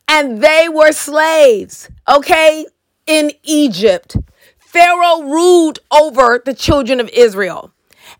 and 0.07 0.41
they 0.41 0.67
were 0.69 0.91
slaves, 0.91 1.89
okay, 2.07 2.65
in 3.05 3.31
Egypt. 3.43 4.17
Pharaoh 4.57 5.23
ruled 5.23 5.79
over 5.91 6.41
the 6.43 6.53
children 6.53 6.99
of 6.99 7.09
Israel. 7.09 7.73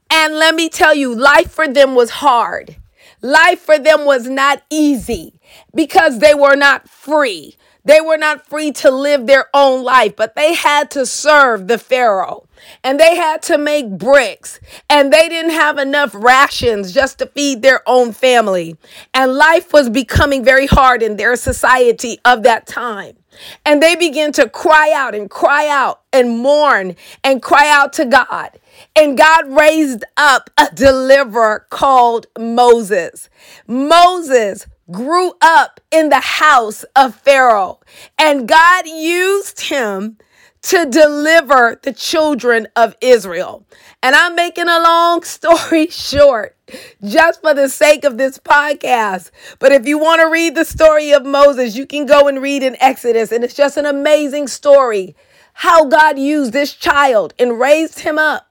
And 0.10 0.36
let 0.36 0.56
me 0.56 0.70
tell 0.70 0.96
you, 0.96 1.14
life 1.14 1.52
for 1.52 1.68
them 1.68 1.94
was 1.94 2.10
hard. 2.10 2.78
Life 3.22 3.60
for 3.60 3.78
them 3.78 4.06
was 4.06 4.28
not 4.28 4.64
easy 4.70 5.40
because 5.76 6.20
they 6.20 6.34
were 6.34 6.56
not 6.56 6.90
free. 6.90 7.56
They 7.90 8.02
were 8.02 8.18
not 8.18 8.46
free 8.46 8.72
to 8.74 8.92
live 8.92 9.26
their 9.26 9.48
own 9.52 9.84
life, 9.84 10.16
but 10.16 10.36
they 10.36 10.54
had 10.54 10.92
to 10.92 11.08
serve 11.08 11.68
the 11.68 11.80
Pharaoh 11.80 12.48
and 12.84 13.00
they 13.00 13.16
had 13.16 13.42
to 13.44 13.58
make 13.58 13.90
bricks 13.90 14.60
and 14.88 15.12
they 15.12 15.28
didn't 15.28 15.54
have 15.54 15.80
enough 15.80 16.14
rations 16.14 16.94
just 16.94 17.18
to 17.18 17.26
feed 17.26 17.64
their 17.64 17.82
own 17.90 18.12
family. 18.12 18.78
And 19.12 19.34
life 19.34 19.74
was 19.74 19.90
becoming 19.90 20.44
very 20.44 20.68
hard 20.68 21.02
in 21.02 21.18
their 21.18 21.36
society 21.36 22.20
of 22.26 22.44
that 22.44 22.68
time. 22.68 23.16
And 23.66 23.82
they 23.82 23.96
began 23.96 24.34
to 24.34 24.48
cry 24.48 24.92
out 24.94 25.16
and 25.16 25.28
cry 25.28 25.68
out 25.68 26.02
and 26.14 26.38
mourn 26.38 26.96
and 27.24 27.42
cry 27.42 27.72
out 27.72 27.94
to 27.94 28.06
God. 28.06 28.60
And 28.96 29.18
God 29.18 29.48
raised 29.48 30.04
up 30.16 30.52
a 30.60 30.68
deliverer 30.76 31.66
called 31.72 32.28
Moses. 32.38 33.30
Moses 33.66 34.68
grew 34.92 35.34
up 35.42 35.80
in 35.92 36.10
the 36.10 36.20
house 36.20 36.84
of 36.96 37.16
Pharaoh, 37.16 37.80
and 38.18 38.48
God 38.48 38.88
used 38.88 39.62
him 39.62 40.18
to 40.62 40.86
deliver 40.86 41.80
the 41.84 41.94
children 41.94 42.68
of 42.76 42.96
Israel. 43.02 43.66
And 44.04 44.16
I'm 44.16 44.36
making 44.36 44.68
a 44.68 44.80
long 44.80 45.24
story 45.24 45.88
short 45.88 46.56
just 47.04 47.42
for 47.42 47.54
the 47.54 47.70
sake 47.70 48.04
of 48.04 48.18
this 48.18 48.38
podcast. 48.38 49.32
But 49.60 49.72
if 49.72 49.88
you 49.88 49.98
want 49.98 50.22
to 50.22 50.30
read 50.30 50.56
the 50.56 50.66
story 50.66 51.12
of 51.12 51.26
Moses, 51.26 51.76
you 51.76 51.86
can 51.86 52.06
go 52.06 52.28
and 52.28 52.42
read 52.42 52.64
in 52.64 52.76
Exodus. 52.82 53.32
And 53.32 53.44
it's 53.44 53.54
just 53.54 53.78
an 53.78 53.86
amazing 53.86 54.48
story 54.48 55.16
how 55.54 55.86
God 55.86 56.18
used 56.18 56.54
this 56.54 56.74
child 56.74 57.34
and 57.40 57.60
raised 57.60 58.00
him 58.00 58.18
up. 58.18 58.49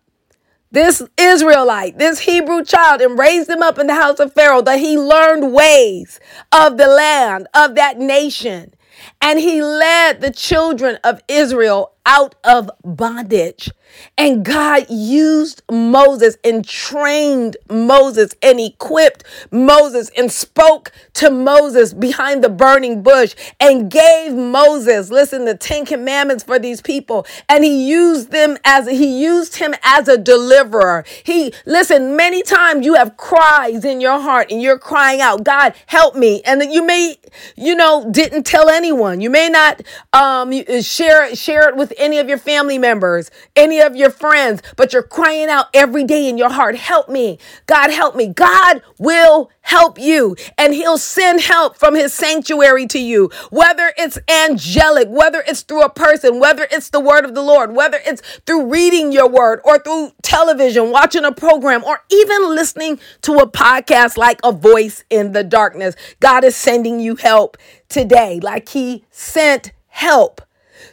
This 0.70 1.02
Israelite, 1.18 1.98
this 1.98 2.20
Hebrew 2.20 2.62
child, 2.62 3.00
and 3.00 3.18
raised 3.18 3.48
him 3.48 3.62
up 3.62 3.78
in 3.78 3.86
the 3.86 3.94
house 3.94 4.20
of 4.20 4.34
Pharaoh, 4.34 4.62
that 4.62 4.78
he 4.78 4.98
learned 4.98 5.52
ways 5.52 6.20
of 6.52 6.76
the 6.76 6.88
land, 6.88 7.48
of 7.54 7.74
that 7.76 7.98
nation. 7.98 8.74
And 9.20 9.38
he 9.38 9.62
led 9.62 10.20
the 10.20 10.30
children 10.30 10.98
of 11.04 11.20
Israel 11.28 11.92
out 12.08 12.34
of 12.42 12.70
bondage. 12.82 13.70
And 14.16 14.44
God 14.44 14.86
used 14.88 15.62
Moses 15.70 16.36
and 16.42 16.66
trained 16.66 17.56
Moses 17.68 18.34
and 18.42 18.58
equipped 18.58 19.24
Moses 19.50 20.10
and 20.16 20.32
spoke 20.32 20.90
to 21.14 21.30
Moses 21.30 21.92
behind 21.92 22.42
the 22.42 22.48
burning 22.48 23.02
bush 23.02 23.34
and 23.60 23.90
gave 23.90 24.32
Moses, 24.32 25.10
listen, 25.10 25.44
the 25.44 25.54
10 25.54 25.84
commandments 25.84 26.44
for 26.44 26.58
these 26.58 26.80
people. 26.80 27.26
And 27.48 27.62
he 27.62 27.88
used 27.88 28.30
them 28.30 28.56
as 28.64 28.88
he 28.88 29.22
used 29.22 29.56
him 29.56 29.74
as 29.82 30.08
a 30.08 30.16
deliverer. 30.16 31.04
He, 31.24 31.52
listen, 31.66 32.16
many 32.16 32.42
times 32.42 32.86
you 32.86 32.94
have 32.94 33.16
cries 33.16 33.84
in 33.84 34.00
your 34.00 34.18
heart 34.18 34.50
and 34.50 34.62
you're 34.62 34.78
crying 34.78 35.20
out, 35.20 35.44
God, 35.44 35.74
help 35.86 36.14
me. 36.14 36.42
And 36.42 36.62
you 36.72 36.84
may, 36.84 37.16
you 37.56 37.74
know, 37.74 38.08
didn't 38.10 38.44
tell 38.44 38.68
anyone. 38.68 39.20
You 39.20 39.30
may 39.30 39.48
not 39.48 39.82
um, 40.12 40.52
share, 40.82 41.34
share 41.34 41.68
it 41.68 41.76
with 41.76 41.92
any 41.98 42.18
of 42.18 42.28
your 42.28 42.38
family 42.38 42.78
members, 42.78 43.30
any 43.56 43.80
of 43.80 43.96
your 43.96 44.10
friends, 44.10 44.62
but 44.76 44.92
you're 44.92 45.02
crying 45.02 45.48
out 45.48 45.66
every 45.74 46.04
day 46.04 46.28
in 46.28 46.38
your 46.38 46.50
heart, 46.50 46.76
help 46.76 47.08
me. 47.08 47.38
God, 47.66 47.90
help 47.90 48.16
me. 48.16 48.28
God 48.28 48.82
will 48.98 49.50
help 49.68 49.98
you 49.98 50.34
and 50.56 50.72
he'll 50.72 50.96
send 50.96 51.42
help 51.42 51.76
from 51.76 51.94
his 51.94 52.14
sanctuary 52.14 52.86
to 52.86 52.98
you, 52.98 53.30
whether 53.50 53.92
it's 53.98 54.18
angelic, 54.26 55.06
whether 55.08 55.44
it's 55.46 55.60
through 55.60 55.82
a 55.82 55.90
person, 55.90 56.40
whether 56.40 56.66
it's 56.70 56.88
the 56.88 57.00
word 57.00 57.24
of 57.24 57.34
the 57.34 57.42
Lord, 57.42 57.76
whether 57.76 58.00
it's 58.06 58.22
through 58.46 58.66
reading 58.66 59.12
your 59.12 59.28
word 59.28 59.60
or 59.64 59.78
through 59.78 60.12
television, 60.22 60.90
watching 60.90 61.22
a 61.22 61.32
program, 61.32 61.84
or 61.84 62.02
even 62.10 62.48
listening 62.48 62.98
to 63.20 63.34
a 63.34 63.46
podcast 63.46 64.16
like 64.16 64.40
A 64.42 64.52
Voice 64.52 65.04
in 65.10 65.32
the 65.32 65.44
Darkness. 65.44 65.94
God 66.18 66.44
is 66.44 66.56
sending 66.56 66.98
you 66.98 67.16
help 67.16 67.58
today, 67.90 68.40
like 68.40 68.70
he 68.70 69.04
sent 69.10 69.72
help 69.88 70.40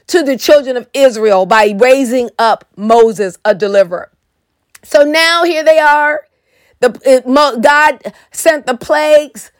to 0.08 0.22
the 0.22 0.38
children 0.38 0.75
of 0.75 0.89
Israel 0.94 1.46
by 1.46 1.74
raising 1.77 2.29
up 2.38 2.65
Moses, 2.75 3.38
a 3.46 3.55
deliverer. 3.55 4.12
So 4.84 5.03
now 5.03 5.46
here 5.46 5.63
they 5.63 5.79
are. 5.79 6.27
The 6.79 7.00
it, 7.05 7.25
God 7.62 8.13
sent 8.32 8.65
the 8.65 8.77
plagues 8.77 9.51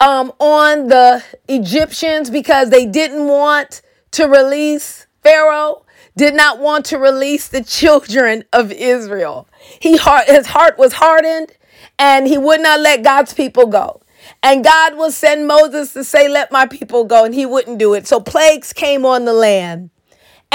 um, 0.00 0.32
on 0.38 0.88
the 0.88 1.22
Egyptians 1.48 2.30
because 2.30 2.70
they 2.70 2.86
didn't 2.86 3.26
want 3.26 3.82
to 4.12 4.26
release 4.26 5.06
Pharaoh, 5.22 5.84
did 6.16 6.34
not 6.34 6.58
want 6.58 6.84
to 6.86 6.98
release 6.98 7.48
the 7.48 7.64
children 7.64 8.44
of 8.52 8.70
Israel. 8.70 9.48
He 9.80 9.96
heart, 9.96 10.26
his 10.26 10.46
heart 10.46 10.78
was 10.78 10.94
hardened, 10.94 11.52
and 11.98 12.26
he 12.26 12.38
would 12.38 12.60
not 12.60 12.80
let 12.80 13.02
God's 13.02 13.32
people 13.32 13.66
go. 13.66 14.00
And 14.42 14.64
God 14.64 14.96
will 14.96 15.10
send 15.10 15.46
Moses 15.46 15.92
to 15.94 16.04
say, 16.04 16.28
Let 16.28 16.52
my 16.52 16.66
people 16.66 17.04
go. 17.04 17.24
And 17.24 17.34
he 17.34 17.46
wouldn't 17.46 17.78
do 17.78 17.94
it. 17.94 18.06
So 18.06 18.20
plagues 18.20 18.72
came 18.72 19.04
on 19.04 19.24
the 19.24 19.32
land. 19.32 19.90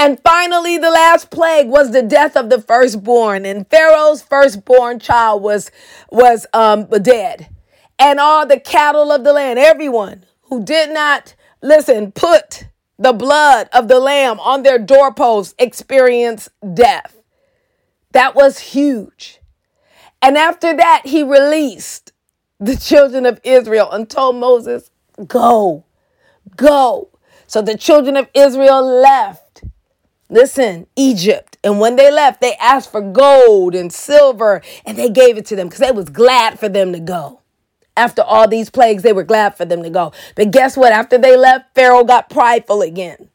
And 0.00 0.18
finally, 0.20 0.78
the 0.78 0.90
last 0.90 1.30
plague 1.30 1.68
was 1.68 1.90
the 1.90 2.00
death 2.00 2.34
of 2.34 2.48
the 2.48 2.58
firstborn. 2.58 3.44
And 3.44 3.68
Pharaoh's 3.68 4.22
firstborn 4.22 4.98
child 4.98 5.42
was, 5.42 5.70
was 6.10 6.46
um, 6.54 6.86
dead. 6.86 7.54
And 7.98 8.18
all 8.18 8.46
the 8.46 8.58
cattle 8.58 9.12
of 9.12 9.24
the 9.24 9.34
land, 9.34 9.58
everyone 9.58 10.24
who 10.44 10.64
did 10.64 10.90
not, 10.90 11.34
listen, 11.60 12.12
put 12.12 12.64
the 12.98 13.12
blood 13.12 13.68
of 13.74 13.88
the 13.88 14.00
lamb 14.00 14.40
on 14.40 14.62
their 14.62 14.78
doorposts 14.78 15.54
experienced 15.58 16.48
death. 16.72 17.20
That 18.12 18.34
was 18.34 18.58
huge. 18.58 19.38
And 20.22 20.38
after 20.38 20.74
that, 20.74 21.02
he 21.04 21.22
released 21.22 22.14
the 22.58 22.76
children 22.76 23.26
of 23.26 23.38
Israel 23.44 23.90
and 23.90 24.08
told 24.08 24.36
Moses, 24.36 24.90
Go, 25.26 25.84
go. 26.56 27.10
So 27.46 27.60
the 27.60 27.76
children 27.76 28.16
of 28.16 28.28
Israel 28.32 28.82
left. 28.82 29.49
Listen, 30.30 30.86
Egypt. 30.96 31.58
And 31.62 31.80
when 31.80 31.96
they 31.96 32.10
left, 32.10 32.40
they 32.40 32.54
asked 32.56 32.90
for 32.90 33.00
gold 33.00 33.74
and 33.74 33.92
silver 33.92 34.62
and 34.86 34.96
they 34.96 35.10
gave 35.10 35.36
it 35.36 35.46
to 35.46 35.56
them 35.56 35.68
because 35.68 35.80
they 35.80 35.92
was 35.92 36.08
glad 36.08 36.58
for 36.58 36.68
them 36.68 36.92
to 36.92 37.00
go. 37.00 37.40
After 37.96 38.22
all 38.22 38.48
these 38.48 38.70
plagues, 38.70 39.02
they 39.02 39.12
were 39.12 39.24
glad 39.24 39.56
for 39.56 39.64
them 39.64 39.82
to 39.82 39.90
go. 39.90 40.12
But 40.36 40.52
guess 40.52 40.76
what? 40.76 40.92
After 40.92 41.18
they 41.18 41.36
left, 41.36 41.74
Pharaoh 41.74 42.04
got 42.04 42.30
prideful 42.30 42.80
again. 42.80 43.28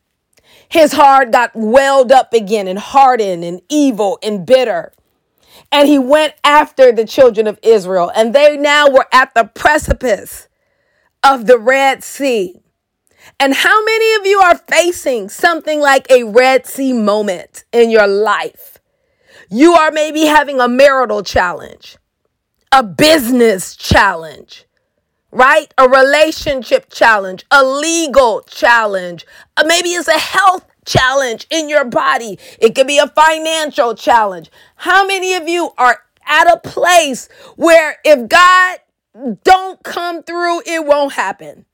His 0.70 0.94
heart 0.94 1.32
got 1.32 1.52
welled 1.54 2.12
up 2.12 2.34
again 2.34 2.68
and 2.68 2.80
hardened 2.80 3.44
and 3.44 3.62
evil 3.70 4.18
and 4.24 4.46
bitter 4.46 4.94
and 5.72 5.88
he 5.88 6.00
went 6.00 6.34
after 6.44 6.92
the 6.92 7.06
children 7.06 7.48
of 7.48 7.60
Israel. 7.62 8.12
And 8.16 8.34
they 8.34 8.58
now 8.58 8.90
were 8.90 9.08
at 9.12 9.34
the 9.34 9.46
precipice 9.46 10.48
of 11.24 11.48
the 11.48 11.58
Red 11.58 12.04
Sea. 12.04 12.62
And 13.40 13.54
how 13.54 13.84
many 13.84 14.16
of 14.16 14.26
you 14.26 14.40
are 14.40 14.58
facing 14.58 15.30
something 15.30 15.80
like 15.80 16.10
a 16.10 16.24
Red 16.24 16.66
Sea 16.66 16.94
moment 16.94 17.66
in 17.72 17.90
your 17.90 18.08
life? 18.08 18.80
You 19.50 19.74
are 19.74 19.92
maybe 19.92 20.26
having 20.26 20.60
a 20.60 20.68
marital 20.68 21.24
challenge, 21.24 21.98
a 22.72 22.84
business 22.84 23.76
challenge, 23.76 24.66
right? 25.32 25.72
A 25.78 25.88
relationship 25.88 26.92
challenge, 26.92 27.46
a 27.52 27.64
legal 27.64 28.42
challenge. 28.42 29.26
Uh, 29.58 29.64
maybe 29.68 29.90
it's 29.90 30.08
a 30.08 30.18
health 30.18 30.66
challenge 30.86 31.46
in 31.50 31.70
your 31.70 31.86
body. 31.86 32.40
It 32.60 32.74
could 32.74 32.88
be 32.88 32.98
a 32.98 33.08
financial 33.08 33.96
challenge. 33.96 34.50
How 34.78 35.06
many 35.06 35.36
of 35.36 35.48
you 35.48 35.72
are 35.78 36.00
at 36.26 36.52
a 36.52 36.58
place 36.58 37.28
where 37.56 37.98
if 38.04 38.28
God 38.30 38.80
don't 39.44 39.84
come 39.84 40.24
through, 40.24 40.62
it 40.66 40.86
won't 40.86 41.14
happen? 41.14 41.66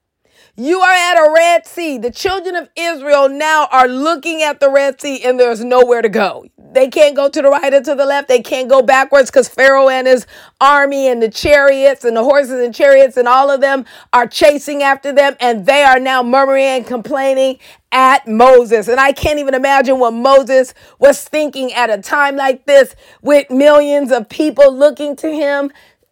You 0.56 0.80
are 0.80 0.94
at 0.94 1.28
a 1.28 1.32
Red 1.34 1.66
Sea. 1.66 1.98
The 1.98 2.12
children 2.12 2.56
of 2.56 2.70
Israel 2.76 3.30
now 3.30 3.68
are 3.72 3.88
looking 3.88 4.44
at 4.44 4.60
the 4.60 4.70
Red 4.70 5.00
Sea 5.00 5.24
and 5.24 5.40
there's 5.40 5.64
nowhere 5.64 6.02
to 6.02 6.10
go. 6.10 6.46
They 6.74 6.88
can't 6.88 7.16
go 7.16 7.30
to 7.30 7.42
the 7.42 7.50
right 7.50 7.74
or 7.74 7.82
to 7.82 7.96
the 7.96 8.06
left. 8.06 8.28
They 8.28 8.42
can't 8.42 8.70
go 8.70 8.82
backwards 8.82 9.30
because 9.30 9.50
Pharaoh 9.50 9.90
and 9.90 10.08
his 10.08 10.26
army 10.62 11.08
and 11.08 11.22
the 11.22 11.30
chariots 11.30 12.06
and 12.06 12.16
the 12.16 12.24
horses 12.24 12.64
and 12.64 12.74
chariots 12.74 13.18
and 13.18 13.28
all 13.28 13.50
of 13.50 13.60
them 13.60 13.86
are 14.14 14.28
chasing 14.28 14.82
after 14.82 15.12
them. 15.12 15.36
And 15.40 15.66
they 15.66 15.84
are 15.84 16.00
now 16.00 16.24
murmuring 16.24 16.66
and 16.66 16.88
complaining 16.88 17.60
at 17.92 18.26
Moses. 18.28 18.88
And 18.88 19.00
I 19.00 19.12
can't 19.12 19.40
even 19.40 19.54
imagine 19.54 20.00
what 20.00 20.12
Moses 20.12 20.74
was 21.00 21.24
thinking 21.24 21.74
at 21.74 21.90
a 21.90 22.02
time 22.02 22.38
like 22.38 22.66
this 22.66 22.96
with 23.22 23.50
millions 23.50 24.12
of 24.12 24.30
people 24.30 24.74
looking 24.74 25.16
to 25.18 25.30
him 25.30 25.72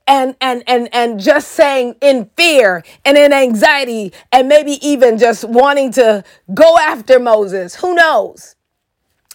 and 0.10 0.36
and 0.42 0.64
and 0.68 0.90
and 0.92 1.20
just 1.20 1.52
saying 1.52 1.96
in 2.02 2.30
fear 2.36 2.84
and 3.06 3.16
in 3.18 3.32
anxiety 3.32 4.12
and 4.32 4.50
maybe 4.50 4.86
even 4.86 5.20
just 5.20 5.48
wanting 5.48 5.92
to 5.94 6.24
go 6.54 6.78
after 6.80 7.20
Moses. 7.20 7.76
Who 7.76 7.94
knows? 7.94 8.56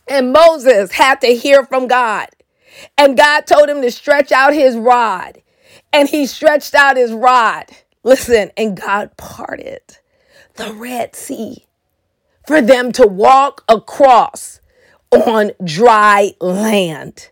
And 0.08 0.32
Moses 0.32 0.92
had 0.92 1.20
to 1.22 1.28
hear 1.28 1.64
from 1.64 1.86
God. 1.86 2.28
And 2.98 3.16
God 3.16 3.46
told 3.46 3.68
him 3.68 3.80
to 3.82 3.90
stretch 3.90 4.32
out 4.32 4.52
his 4.52 4.76
rod. 4.76 5.40
And 5.92 6.08
he 6.08 6.26
stretched 6.26 6.74
out 6.74 6.96
his 6.96 7.12
rod. 7.12 7.66
Listen, 8.02 8.50
and 8.56 8.76
God 8.76 9.16
parted 9.16 9.80
the 10.56 10.74
Red 10.74 11.14
Sea 11.14 11.64
for 12.46 12.60
them 12.60 12.90
to 12.92 13.06
walk 13.06 13.64
across 13.68 14.60
on 15.12 15.52
dry 15.62 16.32
land. 16.40 17.30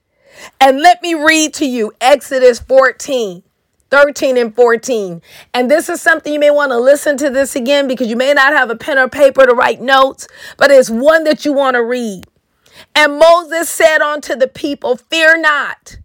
And 0.60 0.80
let 0.80 1.02
me 1.02 1.14
read 1.14 1.54
to 1.54 1.66
you 1.66 1.92
Exodus 2.00 2.60
14. 2.60 3.42
13 3.90 4.38
and 4.38 4.54
14. 4.54 5.20
And 5.52 5.70
this 5.70 5.90
is 5.90 6.00
something 6.00 6.32
you 6.32 6.40
may 6.40 6.50
want 6.50 6.72
to 6.72 6.78
listen 6.78 7.18
to 7.18 7.28
this 7.28 7.54
again 7.54 7.86
because 7.86 8.08
you 8.08 8.16
may 8.16 8.32
not 8.32 8.54
have 8.54 8.70
a 8.70 8.76
pen 8.76 8.98
or 8.98 9.06
paper 9.06 9.44
to 9.44 9.52
write 9.52 9.82
notes, 9.82 10.26
but 10.56 10.70
it's 10.70 10.88
one 10.88 11.24
that 11.24 11.44
you 11.44 11.52
want 11.52 11.74
to 11.74 11.84
read. 11.84 12.24
And 12.94 13.18
Moses 13.18 13.68
said 13.68 14.00
unto 14.00 14.34
the 14.34 14.48
people, 14.48 14.96
Fear 14.96 15.42
not, 15.42 15.98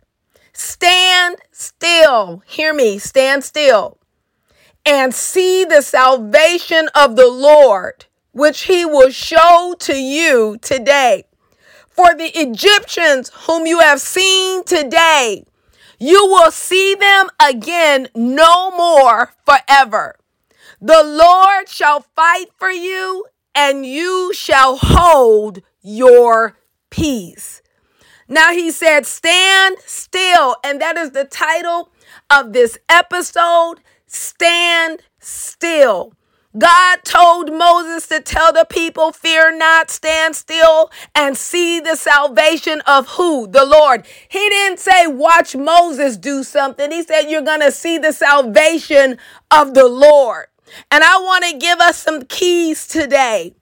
stand 0.52 1.38
still. 1.54 2.44
Hear 2.46 2.74
me, 2.74 3.00
stand 3.00 3.46
still 3.46 3.98
and 4.88 5.14
see 5.14 5.66
the 5.66 5.82
salvation 5.82 6.88
of 6.96 7.18
the 7.18 7.28
Lord, 7.28 8.06
which 8.32 8.64
he 8.64 8.86
will 8.86 9.10
show 9.10 9.76
to 9.80 9.94
you 9.94 10.58
today. 10.62 11.26
For 11.98 12.14
the 12.14 12.32
Egyptians 12.40 13.32
whom 13.48 13.66
you 13.66 13.80
have 13.80 14.00
seen 14.00 14.64
today, 14.64 15.44
you 16.00 16.28
will 16.28 16.52
see 16.52 16.94
them 16.94 17.28
again 17.42 18.08
no 18.16 18.70
more 18.70 19.34
forever. 19.46 20.16
The 20.80 21.04
Lord 21.04 21.68
shall 21.68 22.02
fight 22.16 22.50
for 22.56 22.70
you, 22.70 23.26
and 23.56 23.84
you 23.84 24.32
shall 24.32 24.78
hold 24.80 25.64
your 25.82 26.56
peace. 26.92 27.64
Now 28.28 28.52
he 28.52 28.70
said, 28.70 29.08
Stand 29.08 29.78
still. 29.86 30.58
And 30.64 30.80
that 30.80 30.98
is 30.98 31.12
the 31.12 31.26
title 31.26 31.90
of 32.30 32.54
this 32.54 32.78
episode 32.90 33.78
Stand 34.06 35.02
Still. 35.20 36.14
God 36.58 37.00
told 37.04 37.52
Moses 37.52 38.08
to 38.08 38.22
tell 38.22 38.54
the 38.54 38.66
people, 38.70 39.12
Fear 39.12 39.58
not, 39.58 39.90
stand 39.90 40.36
still 40.36 40.92
and 41.14 41.38
see 41.38 41.80
the 41.80 41.96
salvation 41.96 42.82
of 42.82 43.08
who? 43.10 43.48
The 43.48 43.66
Lord. 43.66 44.06
He 44.30 44.50
didn't 44.50 44.80
say, 44.80 45.08
Watch 45.08 45.56
Moses 45.56 46.18
do 46.18 46.44
something. 46.44 46.92
He 46.92 47.04
said, 47.04 47.24
You're 47.24 47.42
going 47.42 47.62
to 47.62 47.72
see 47.72 47.98
the 47.98 48.14
salvation 48.14 49.18
of 49.52 49.74
the 49.74 49.88
Lord. 49.88 50.48
And 50.92 51.04
I 51.04 51.18
want 51.18 51.46
to 51.46 51.58
give 51.58 51.80
us 51.80 51.98
some 51.98 52.24
keys 52.24 52.88
today 52.88 53.56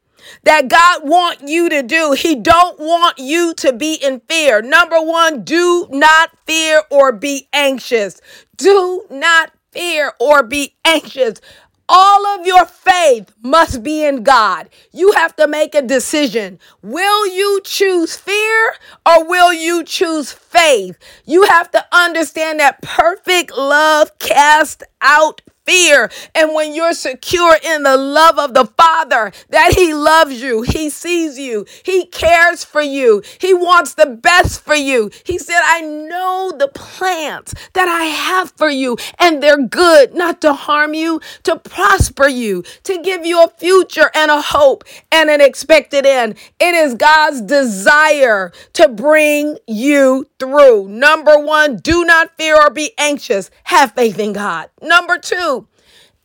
that 0.44 0.68
God 0.68 1.08
want 1.08 1.48
you 1.48 1.70
to 1.70 1.84
do. 1.84 2.14
He 2.14 2.36
don't 2.36 2.80
want 2.80 3.20
you 3.20 3.54
to 3.56 3.74
be 3.74 3.96
in 3.96 4.22
fear. 4.22 4.62
Number 4.62 5.02
1, 5.02 5.44
do 5.44 5.88
not 5.92 6.32
fear 6.46 6.82
or 6.90 7.12
be 7.12 7.48
anxious. 7.54 8.22
Do 8.58 9.06
not 9.10 9.52
fear 9.72 10.14
or 10.20 10.42
be 10.44 10.76
anxious. 10.86 11.42
All 11.88 12.26
of 12.28 12.48
your 12.48 12.66
faith 12.66 13.32
must 13.44 13.84
be 13.84 14.04
in 14.04 14.24
God. 14.24 14.70
You 14.92 15.12
have 15.12 15.36
to 15.36 15.48
make 15.48 15.76
a 15.76 15.82
decision. 15.82 16.60
Will 16.82 17.28
you 17.28 17.62
choose 17.64 18.16
fear 18.16 18.74
or 19.06 19.28
will 19.28 19.54
you 19.54 19.84
choose 19.84 20.32
faith? 20.32 20.98
You 21.26 21.44
have 21.44 21.70
to 21.72 21.86
understand 21.92 22.60
that 22.60 22.82
perfect 22.82 23.56
love 23.56 24.18
casts 24.18 24.84
out 25.02 25.42
fear. 25.66 26.10
And 26.34 26.54
when 26.54 26.74
you're 26.74 26.94
secure 26.94 27.58
in 27.64 27.84
the 27.84 27.98
love 27.98 28.40
of 28.40 28.54
the 28.54 28.66
Father, 28.66 29.32
that 29.50 29.74
He 29.76 29.94
loves 29.94 30.42
you, 30.42 30.62
He 30.62 30.90
sees 30.90 31.38
you, 31.38 31.66
He 31.84 32.06
cares 32.06 32.64
for 32.64 32.82
you, 32.82 33.22
He 33.40 33.54
wants 33.54 33.94
the 33.94 34.06
best 34.06 34.62
for 34.64 34.76
you. 34.76 35.10
He 35.26 35.38
said, 35.38 35.60
I 35.64 35.82
know 35.82 36.54
the 36.58 36.68
plans 36.68 37.54
that 37.74 37.88
I 37.88 38.06
have 38.06 38.52
for 38.52 38.70
you, 38.70 38.98
and 39.20 39.42
they're 39.42 39.58
good, 39.58 40.14
not 40.14 40.42
to 40.42 40.54
harm 40.54 40.94
you, 40.94 41.20
to 41.44 41.58
prosper 41.58 42.28
you, 42.28 42.64
to 42.84 43.02
give 43.02 43.26
you 43.26 43.44
a 43.44 43.50
future 43.50 44.12
and 44.14 44.32
a 44.32 44.42
hope 44.42 44.84
and 45.12 45.30
an 45.30 45.42
expected 45.42 46.06
end. 46.06 46.36
It 46.60 46.76
is 46.76 46.96
God's 46.96 47.42
desire 47.42 48.52
to 48.74 48.88
bring 48.88 49.58
you 49.68 50.28
through. 50.40 50.88
Number 50.88 51.38
one, 51.38 51.78
do 51.78 52.04
not 52.06 52.36
fear 52.38 52.56
or 52.56 52.70
be 52.70 52.92
anxious. 52.98 53.50
Have 53.66 53.94
faith 53.94 54.20
in 54.20 54.34
God. 54.34 54.70
Number 54.82 55.18
two, 55.18 55.55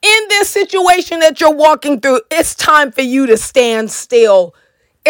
in 0.02 0.28
this 0.28 0.48
situation 0.48 1.20
that 1.20 1.40
you're 1.40 1.54
walking 1.54 2.00
through, 2.00 2.20
it's 2.30 2.54
time 2.54 2.92
for 2.92 3.02
you 3.02 3.26
to 3.26 3.36
stand 3.36 3.90
still 3.90 4.54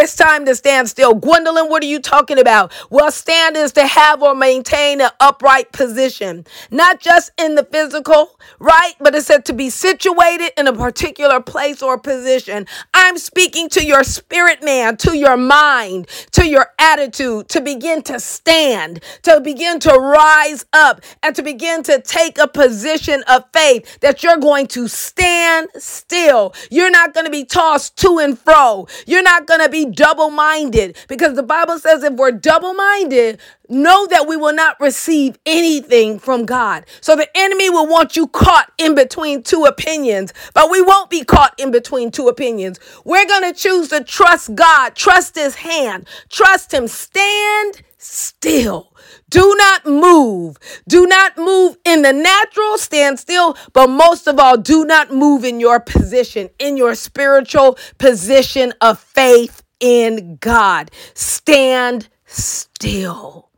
it's 0.01 0.17
time 0.17 0.47
to 0.47 0.55
stand 0.55 0.89
still. 0.89 1.15
Gwendolyn, 1.15 1.69
what 1.69 1.83
are 1.83 1.87
you 1.87 2.01
talking 2.01 2.39
about? 2.39 2.73
Well, 2.91 3.13
stand 3.13 3.57
is 3.57 3.73
to 3.73 3.87
have 3.87 4.23
or 4.23 4.35
maintain 4.35 5.01
an 5.01 5.11
upright 5.21 5.73
position, 5.73 6.47
not 6.71 7.01
just 7.01 7.31
in 7.39 7.55
the 7.55 7.65
physical, 7.65 8.39
right? 8.59 8.95
But 8.99 9.15
it 9.15 9.23
said 9.23 9.45
to 9.47 9.53
be 9.53 9.69
situated 9.69 10.53
in 10.57 10.67
a 10.67 10.73
particular 10.73 11.41
place 11.41 11.83
or 11.83 11.99
position. 11.99 12.67
I'm 12.95 13.19
speaking 13.19 13.69
to 13.71 13.85
your 13.85 14.03
spirit 14.03 14.63
man, 14.63 14.97
to 14.99 15.17
your 15.17 15.37
mind, 15.37 16.09
to 16.33 16.49
your 16.49 16.69
attitude, 16.79 17.49
to 17.51 17.61
begin 17.61 18.03
to 18.05 18.19
stand, 18.19 19.03
to 19.23 19.41
begin 19.41 19.81
to 19.81 19.93
rise 19.93 20.65
up, 20.73 21.03
and 21.23 21.37
to 21.37 21.43
begin 21.43 21.83
to 21.85 22.01
take 22.01 22.39
a 22.39 22.49
position 22.49 23.23
of 23.29 23.45
faith 23.53 24.01
that 24.01 24.23
you're 24.23 24.39
going 24.39 24.67
to 24.69 24.89
stand 24.89 25.69
still. 25.77 26.55
You're 26.71 26.91
not 26.91 27.13
going 27.13 27.27
to 27.27 27.31
be 27.31 27.45
tossed 27.45 27.97
to 27.99 28.19
and 28.19 28.39
fro. 28.39 28.87
You're 29.07 29.23
not 29.23 29.47
going 29.47 29.61
to 29.61 29.69
be 29.69 29.90
double 29.93 30.31
minded 30.31 30.97
because 31.09 31.35
the 31.35 31.43
Bible 31.43 31.79
says 31.79 32.03
if 32.03 32.15
we're 32.15 32.33
double 32.33 32.75
minded, 32.75 33.41
know 33.69 34.07
that 34.09 34.27
we 34.27 34.37
will 34.37 34.53
not 34.53 34.79
receive 34.81 35.39
anything 35.47 36.19
from 36.19 36.45
God. 36.45 36.85
So 37.01 37.17
the 37.17 37.29
enemy 37.37 37.71
will 37.71 37.87
want 37.87 38.17
you 38.17 38.27
caught 38.27 38.73
in 38.79 38.95
between 38.95 39.43
two 39.43 39.65
opinions, 39.65 40.33
but 40.55 40.71
we 40.71 40.83
won't 40.83 41.11
be 41.11 41.25
caught 41.25 41.55
in 41.59 41.71
between 41.71 42.11
two 42.11 42.29
opinions. 42.29 42.79
We're 43.05 43.27
going 43.27 43.53
to 43.53 43.59
choose 43.59 43.89
to 43.89 44.03
trust 44.03 44.55
God, 44.55 44.95
trust 44.97 45.37
his 45.37 45.57
hand, 45.57 46.07
trust 46.29 46.73
him, 46.73 46.89
stand 46.89 47.83
still. 47.99 48.93
Do 49.29 49.55
not 49.57 49.87
move. 49.87 50.57
Do 50.89 51.07
not 51.07 51.37
move 51.39 51.77
in 51.85 52.03
the 52.03 52.13
natural, 52.13 52.79
stand 52.79 53.19
still, 53.19 53.57
but 53.73 53.89
most 53.89 54.27
of 54.27 54.41
all, 54.41 54.57
do 54.57 54.85
not 54.85 55.13
move 55.13 55.45
in 55.45 55.61
your 55.61 55.79
position, 55.79 56.51
in 56.59 56.77
your 56.77 56.97
spiritual 56.97 57.79
position 57.99 58.73
of 58.81 58.99
faith 58.99 59.60
in 59.81 60.37
God. 60.37 60.91
Stand 61.15 62.09
still. 62.27 63.51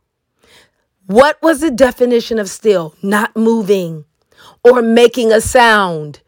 What 1.05 1.41
was 1.41 1.59
the 1.59 1.71
definition 1.71 2.39
of 2.39 2.49
still? 2.49 2.95
Not 3.01 3.35
moving 3.35 4.05
or 4.63 4.81
making 4.81 5.31
a 5.31 5.41
sound. 5.41 6.21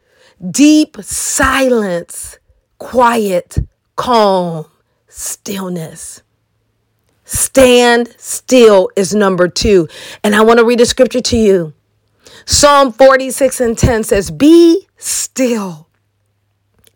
Deep 0.50 0.98
silence, 1.00 2.38
quiet, 2.78 3.58
calm, 3.96 4.66
stillness. 5.08 6.22
Stand 7.24 8.14
still 8.18 8.90
is 8.94 9.14
number 9.14 9.48
two. 9.48 9.88
And 10.22 10.34
I 10.34 10.42
want 10.42 10.60
to 10.60 10.64
read 10.64 10.80
a 10.80 10.86
scripture 10.86 11.22
to 11.22 11.36
you. 11.36 11.72
Psalm 12.44 12.92
46 12.92 13.60
and 13.60 13.76
10 13.76 14.04
says, 14.04 14.30
Be 14.30 14.86
still 14.96 15.88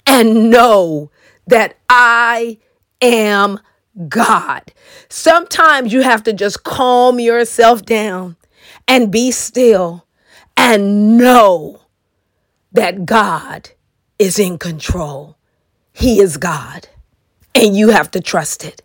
and 0.06 0.50
know 0.50 1.10
that 1.46 1.76
I 1.88 2.58
am 3.00 3.60
God. 4.08 4.72
Sometimes 5.08 5.92
you 5.92 6.02
have 6.02 6.22
to 6.24 6.32
just 6.32 6.64
calm 6.64 7.20
yourself 7.20 7.84
down 7.84 8.36
and 8.86 9.10
be 9.10 9.30
still 9.30 10.06
and 10.56 11.16
know 11.18 11.82
that 12.72 13.04
God 13.06 13.70
is 14.18 14.38
in 14.38 14.58
control. 14.58 15.36
He 15.92 16.20
is 16.20 16.36
God. 16.36 16.88
And 17.54 17.76
you 17.76 17.88
have 17.90 18.10
to 18.12 18.20
trust 18.20 18.64
it. 18.64 18.82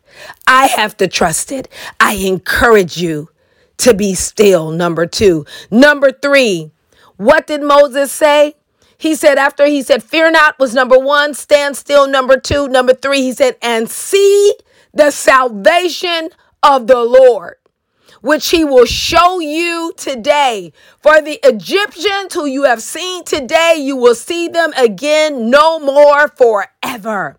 I 0.48 0.68
have 0.68 0.98
to 0.98 1.08
trust 1.08 1.52
it. 1.52 1.68
I 2.00 2.14
encourage 2.16 2.98
you 2.98 3.30
to 3.78 3.94
be 3.94 4.16
still. 4.16 4.72
Number 4.72 5.06
two. 5.06 5.46
Number 5.70 6.12
three, 6.12 6.72
what 7.18 7.48
did 7.48 7.62
Moses 7.62 8.12
say? 8.12 8.56
He 8.98 9.16
said, 9.16 9.38
after 9.38 9.66
he 9.66 9.82
said, 9.82 10.04
Fear 10.04 10.32
not 10.32 10.58
was 10.60 10.74
number 10.74 10.98
one, 10.98 11.34
stand 11.34 11.76
still, 11.76 12.08
number 12.08 12.40
two. 12.40 12.68
Number 12.68 12.94
three, 12.94 13.22
he 13.22 13.34
said, 13.34 13.58
And 13.62 13.90
see 13.90 14.54
the 14.94 15.12
salvation 15.12 16.30
of 16.64 16.88
the 16.88 17.04
Lord, 17.04 17.56
which 18.22 18.50
he 18.50 18.64
will 18.64 18.86
show 18.86 19.40
you 19.40 19.94
today. 19.98 20.72
For 21.02 21.22
the 21.22 21.40
Egyptians 21.44 22.34
who 22.34 22.46
you 22.46 22.64
have 22.64 22.82
seen 22.82 23.24
today, 23.24 23.76
you 23.78 23.96
will 23.96 24.16
see 24.16 24.48
them 24.48 24.74
again 24.78 25.50
no 25.50 25.80
more 25.80 26.28
forever. 26.30 27.38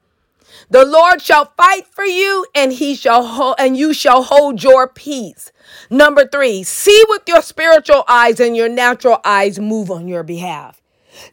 The 0.68 0.84
Lord 0.84 1.22
shall 1.22 1.52
fight 1.56 1.86
for 1.86 2.04
you 2.04 2.46
and 2.54 2.72
he 2.72 2.94
shall 2.94 3.24
hold, 3.24 3.56
and 3.58 3.76
you 3.76 3.94
shall 3.94 4.22
hold 4.22 4.62
your 4.62 4.88
peace. 4.88 5.52
Number 5.90 6.26
3, 6.26 6.62
see 6.64 7.04
with 7.08 7.22
your 7.26 7.42
spiritual 7.42 8.04
eyes 8.08 8.40
and 8.40 8.56
your 8.56 8.68
natural 8.68 9.20
eyes 9.24 9.58
move 9.58 9.90
on 9.90 10.08
your 10.08 10.22
behalf. 10.22 10.82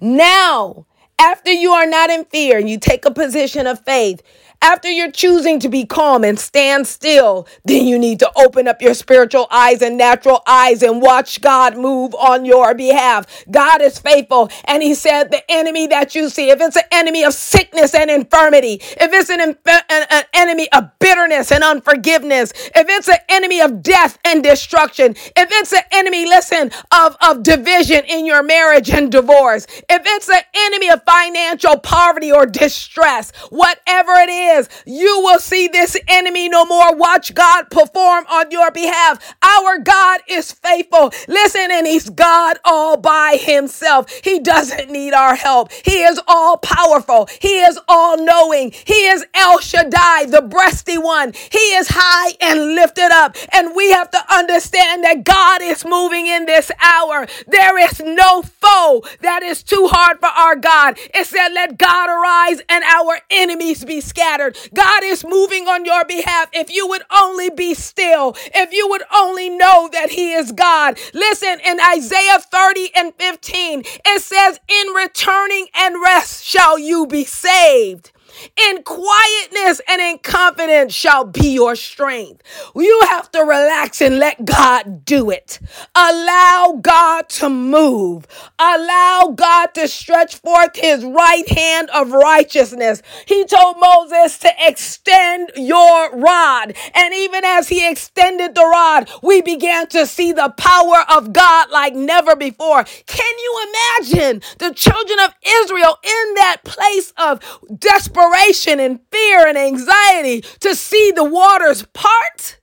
Now, 0.02 0.86
after 1.19 1.52
you 1.52 1.72
are 1.72 1.86
not 1.86 2.10
in 2.10 2.26
fear 2.26 2.58
and 2.58 2.69
you 2.69 2.78
take 2.78 3.06
a 3.06 3.12
position 3.12 3.67
of 3.67 3.84
faith, 3.86 4.22
after 4.63 4.89
you're 4.89 5.12
choosing 5.12 5.60
to 5.60 5.69
be 5.69 5.86
calm 5.86 6.23
and 6.23 6.39
stand 6.39 6.88
still, 6.88 7.47
then 7.65 7.86
you 7.86 7.99
need 7.99 8.19
to 8.19 8.32
open 8.38 8.67
up 8.67 8.82
your 8.82 8.93
spiritual 8.93 9.45
eyes 9.52 9.82
and 9.82 9.97
natural 9.97 10.41
eyes 10.47 10.82
and 10.82 11.02
watch 11.02 11.41
God 11.41 11.78
move 11.78 12.15
on 12.15 12.45
your 12.45 12.73
behalf. 12.73 13.28
God 13.52 13.82
is 13.82 13.99
faithful. 13.99 14.49
And 14.65 14.82
He 14.82 14.95
said, 14.95 15.32
The 15.32 15.43
enemy 15.52 15.88
that 15.88 16.15
you 16.15 16.30
see, 16.30 16.49
if 16.49 16.62
it's 16.62 16.78
an 16.78 16.84
enemy 16.91 17.23
of 17.26 17.34
sickness 17.34 17.93
and 17.93 18.10
infirmity, 18.10 18.76
if 18.82 19.12
it's 19.12 19.30
an, 19.30 19.41
an, 19.41 19.56
an 19.89 20.23
enemy 20.34 20.71
of 20.71 20.97
bitterness 20.99 21.52
and 21.52 21.63
unforgiveness, 21.63 22.54
if 22.54 22.88
it's 22.88 23.10
an 23.10 23.17
enemy 23.28 23.60
of 23.60 23.84
death 23.84 24.17
and 24.23 24.43
destruction, 24.43 25.12
if 25.12 25.49
it's 25.52 25.73
an 25.73 25.84
enemy, 25.91 26.26
listen, 26.26 26.71
of, 26.93 27.17
of 27.21 27.43
division 27.43 28.04
in 28.06 28.26
your 28.26 28.41
marriage 28.41 28.89
and 28.89 29.12
divorce, 29.12 29.67
if 29.89 30.02
it's 30.06 30.30
an 30.30 30.41
enemy 30.54 30.89
of 30.89 31.02
financial 31.04 31.78
poverty 31.80 32.32
or 32.32 32.45
distress, 32.45 33.32
whatever 33.49 34.13
it 34.13 34.30
is, 34.30 34.53
you 34.86 35.20
will 35.22 35.39
see 35.39 35.68
this 35.68 35.98
enemy 36.08 36.50
no 36.50 36.66
more. 36.66 36.96
Watch 36.96 37.34
God 37.34 37.70
perform 37.70 38.26
on 38.30 38.52
your 38.52 38.72
behalf. 38.72 39.36
Our 39.42 39.78
God 39.80 40.22
is 40.28 40.52
faithful. 40.52 41.12
Listen, 41.28 41.70
and 41.72 41.86
He's 41.86 42.10
God 42.10 42.58
all 42.66 42.98
by 42.98 43.38
Himself. 43.39 44.10
He 44.24 44.39
doesn't 44.39 44.89
need 44.89 45.13
our 45.13 45.36
help. 45.36 45.72
He 45.72 46.04
is 46.04 46.20
all 46.28 46.58
powerful. 46.58 47.28
He 47.42 47.60
is 47.62 47.80
all 47.88 48.18
knowing. 48.18 48.72
He 48.72 49.06
is 49.08 49.26
El 49.34 49.60
Shaddai, 49.60 50.26
the 50.26 50.42
breasty 50.42 51.02
one. 51.02 51.34
He 51.52 51.76
is 51.76 51.89
high 51.92 52.34
and 52.42 52.76
lifted 52.76 53.12
up. 53.12 53.36
And 53.52 53.76
we 53.76 53.92
have 53.92 54.10
to 54.12 54.34
understand 54.34 55.04
that 55.04 55.24
God 55.24 55.62
is 55.62 55.86
moving 55.86 56.28
in 56.28 56.46
this 56.46 56.72
hour. 56.82 57.28
There 57.48 57.78
is 57.78 58.00
no 58.00 58.42
foe 58.42 59.04
that 59.22 59.44
is 59.44 59.62
too 59.62 59.88
hard 59.92 60.20
for 60.20 60.28
our. 60.28 60.56
God. 60.63 60.98
It 61.13 61.26
said, 61.28 61.50
Let 61.50 61.78
God 61.78 62.10
arise 62.10 62.62
and 62.70 62.84
our 62.84 63.20
enemies 63.30 63.84
be 63.86 64.02
scattered. 64.02 64.42
God 64.73 65.03
is 65.03 65.23
moving 65.25 65.67
on 65.67 65.86
your 65.86 66.06
behalf. 66.06 66.49
If 66.53 66.71
you 66.71 66.88
would 66.88 67.03
only 67.12 67.49
be 67.49 67.73
still, 67.73 68.36
if 68.53 68.73
you 68.73 68.88
would 68.89 69.03
only 69.13 69.49
know 69.49 69.89
that 69.91 70.12
He 70.12 70.34
is 70.34 70.51
God. 70.51 70.97
Listen, 71.13 71.60
in 71.65 71.79
Isaiah 71.79 72.39
30 72.39 72.89
and 72.95 73.13
15, 73.15 73.84
it 74.06 74.21
says, 74.21 74.60
In 74.67 74.93
returning 74.93 75.67
and 75.75 76.01
rest 76.01 76.43
shall 76.43 76.77
you 76.77 77.08
be 77.08 77.25
saved. 77.25 78.12
In 78.58 78.84
quietness 78.84 79.82
and 79.88 80.02
in 80.02 80.19
confidence 80.19 80.93
shall 80.93 81.26
be 81.26 81.50
your 81.54 81.76
strength. 81.76 82.41
You 82.76 83.02
have 83.10 83.32
to 83.32 83.41
relax 83.41 84.02
and 84.02 84.19
let 84.19 84.46
God 84.46 85.06
do 85.06 85.30
it. 85.30 85.60
Allow 85.96 86.80
God 86.82 87.30
to 87.30 87.50
move. 87.50 88.28
Allow 88.60 89.34
God 89.36 89.74
to 89.76 89.88
stretch 89.88 90.36
forth 90.38 90.76
his 90.76 91.04
right 91.04 91.48
hand 91.50 91.89
of 91.91 92.12
righteousness. 92.12 93.02
He 93.26 93.46
told 93.46 93.78
Moses 93.80 94.38
to 94.39 94.52
extend 94.60 95.52
your 95.56 96.15
rod. 96.17 96.74
And 96.93 97.13
even 97.13 97.46
as 97.46 97.69
he 97.69 97.89
extended 97.89 98.56
the 98.56 98.65
rod, 98.65 99.10
we 99.22 99.41
began 99.41 99.88
to 99.88 100.06
see 100.06 100.32
the 100.32 100.54
power 100.58 101.06
of 101.15 101.34
God 101.34 101.69
like 101.72 101.96
never 101.96 102.36
before. 102.36 102.84
Can 103.06 103.38
you 103.39 103.67
imagine 103.69 104.41
the 104.60 104.74
children 104.74 105.19
of 105.19 105.34
Israel 105.43 105.98
in 106.04 106.34
that 106.36 106.58
place 106.63 107.13
of 107.17 107.39
desperation? 107.80 108.22
Desperation 108.23 108.79
and 108.79 108.99
fear 109.12 109.47
and 109.47 109.57
anxiety 109.57 110.41
to 110.59 110.75
see 110.75 111.12
the 111.12 111.23
waters 111.23 111.83
part. 111.93 112.59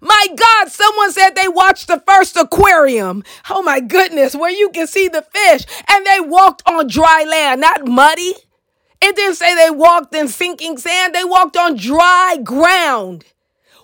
My 0.00 0.26
God, 0.34 0.70
someone 0.70 1.12
said 1.12 1.30
they 1.30 1.48
watched 1.48 1.86
the 1.86 2.02
first 2.06 2.36
aquarium. 2.36 3.22
Oh 3.48 3.62
my 3.62 3.80
goodness, 3.80 4.34
where 4.34 4.50
you 4.50 4.70
can 4.70 4.86
see 4.86 5.08
the 5.08 5.22
fish 5.22 5.64
and 5.88 6.06
they 6.06 6.20
walked 6.20 6.62
on 6.66 6.88
dry 6.88 7.24
land, 7.28 7.60
not 7.60 7.86
muddy. 7.86 8.34
It 9.00 9.16
didn't 9.16 9.36
say 9.36 9.54
they 9.54 9.70
walked 9.70 10.14
in 10.14 10.28
sinking 10.28 10.78
sand, 10.78 11.14
they 11.14 11.24
walked 11.24 11.56
on 11.56 11.76
dry 11.76 12.38
ground. 12.42 13.24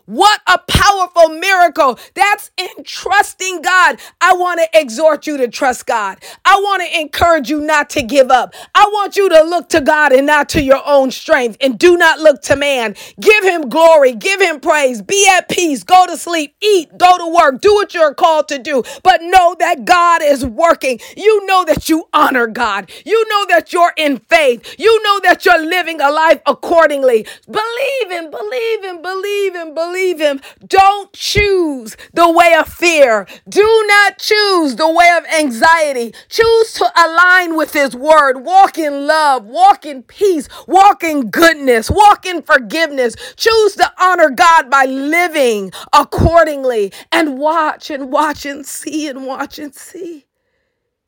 What 0.08 0.40
a 0.46 0.56
powerful 0.56 1.28
miracle. 1.28 1.98
That's 2.14 2.50
in 2.56 2.82
trusting 2.82 3.60
God. 3.60 4.00
I 4.22 4.32
want 4.32 4.58
to 4.58 4.80
exhort 4.80 5.26
you 5.26 5.36
to 5.36 5.48
trust 5.48 5.84
God. 5.84 6.24
I 6.46 6.56
want 6.56 6.82
to 6.82 6.98
encourage 6.98 7.50
you 7.50 7.60
not 7.60 7.90
to 7.90 8.02
give 8.02 8.30
up. 8.30 8.54
I 8.74 8.86
want 8.90 9.18
you 9.18 9.28
to 9.28 9.42
look 9.42 9.68
to 9.68 9.82
God 9.82 10.12
and 10.12 10.26
not 10.26 10.48
to 10.50 10.62
your 10.62 10.80
own 10.86 11.10
strength 11.10 11.58
and 11.60 11.78
do 11.78 11.98
not 11.98 12.20
look 12.20 12.40
to 12.44 12.56
man. 12.56 12.96
Give 13.20 13.44
him 13.44 13.68
glory, 13.68 14.14
give 14.14 14.40
him 14.40 14.60
praise, 14.60 15.02
be 15.02 15.28
at 15.30 15.46
peace, 15.50 15.84
go 15.84 16.06
to 16.06 16.16
sleep, 16.16 16.56
eat, 16.62 16.96
go 16.96 17.18
to 17.18 17.26
work, 17.28 17.60
do 17.60 17.74
what 17.74 17.92
you're 17.92 18.14
called 18.14 18.48
to 18.48 18.58
do. 18.58 18.84
But 19.02 19.20
know 19.20 19.56
that 19.58 19.84
God 19.84 20.22
is 20.22 20.42
working. 20.42 21.00
You 21.18 21.44
know 21.44 21.66
that 21.66 21.90
you 21.90 22.08
honor 22.14 22.46
God. 22.46 22.90
You 23.04 23.28
know 23.28 23.44
that 23.50 23.74
you're 23.74 23.92
in 23.98 24.20
faith. 24.20 24.74
You 24.78 25.02
know 25.02 25.20
that 25.24 25.44
you're 25.44 25.62
living 25.62 26.00
a 26.00 26.10
life 26.10 26.40
accordingly. 26.46 27.26
Believe 27.46 28.10
and 28.10 28.30
believe 28.30 28.84
and 28.84 29.02
believe 29.02 29.54
and 29.54 29.74
believe 29.74 29.97
believe 29.98 30.20
him. 30.20 30.40
Don't 30.66 31.12
choose 31.12 31.96
the 32.12 32.30
way 32.30 32.54
of 32.58 32.68
fear. 32.68 33.26
Do 33.48 33.84
not 33.88 34.18
choose 34.18 34.76
the 34.76 34.88
way 34.88 35.08
of 35.16 35.24
anxiety. 35.26 36.14
Choose 36.28 36.72
to 36.74 36.90
align 36.96 37.56
with 37.56 37.72
his 37.72 37.94
word. 37.94 38.44
Walk 38.44 38.78
in 38.78 39.06
love, 39.06 39.44
walk 39.44 39.84
in 39.84 40.02
peace, 40.02 40.48
walk 40.66 41.02
in 41.02 41.30
goodness, 41.30 41.90
walk 41.90 42.26
in 42.26 42.42
forgiveness. 42.42 43.16
Choose 43.36 43.74
to 43.76 43.92
honor 44.00 44.30
God 44.30 44.70
by 44.70 44.84
living 44.84 45.72
accordingly 45.92 46.92
and 47.12 47.38
watch 47.38 47.90
and 47.90 48.12
watch 48.12 48.46
and 48.46 48.64
see 48.64 49.08
and 49.08 49.26
watch 49.26 49.58
and 49.58 49.74
see. 49.74 50.26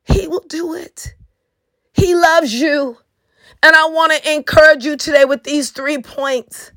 He 0.04 0.26
will 0.26 0.44
do 0.48 0.74
it. 0.74 1.14
He 1.92 2.14
loves 2.14 2.54
you. 2.54 2.98
And 3.62 3.76
I 3.76 3.88
want 3.88 4.12
to 4.12 4.32
encourage 4.32 4.86
you 4.86 4.96
today 4.96 5.26
with 5.26 5.44
these 5.44 5.70
three 5.70 5.98
points. 5.98 6.72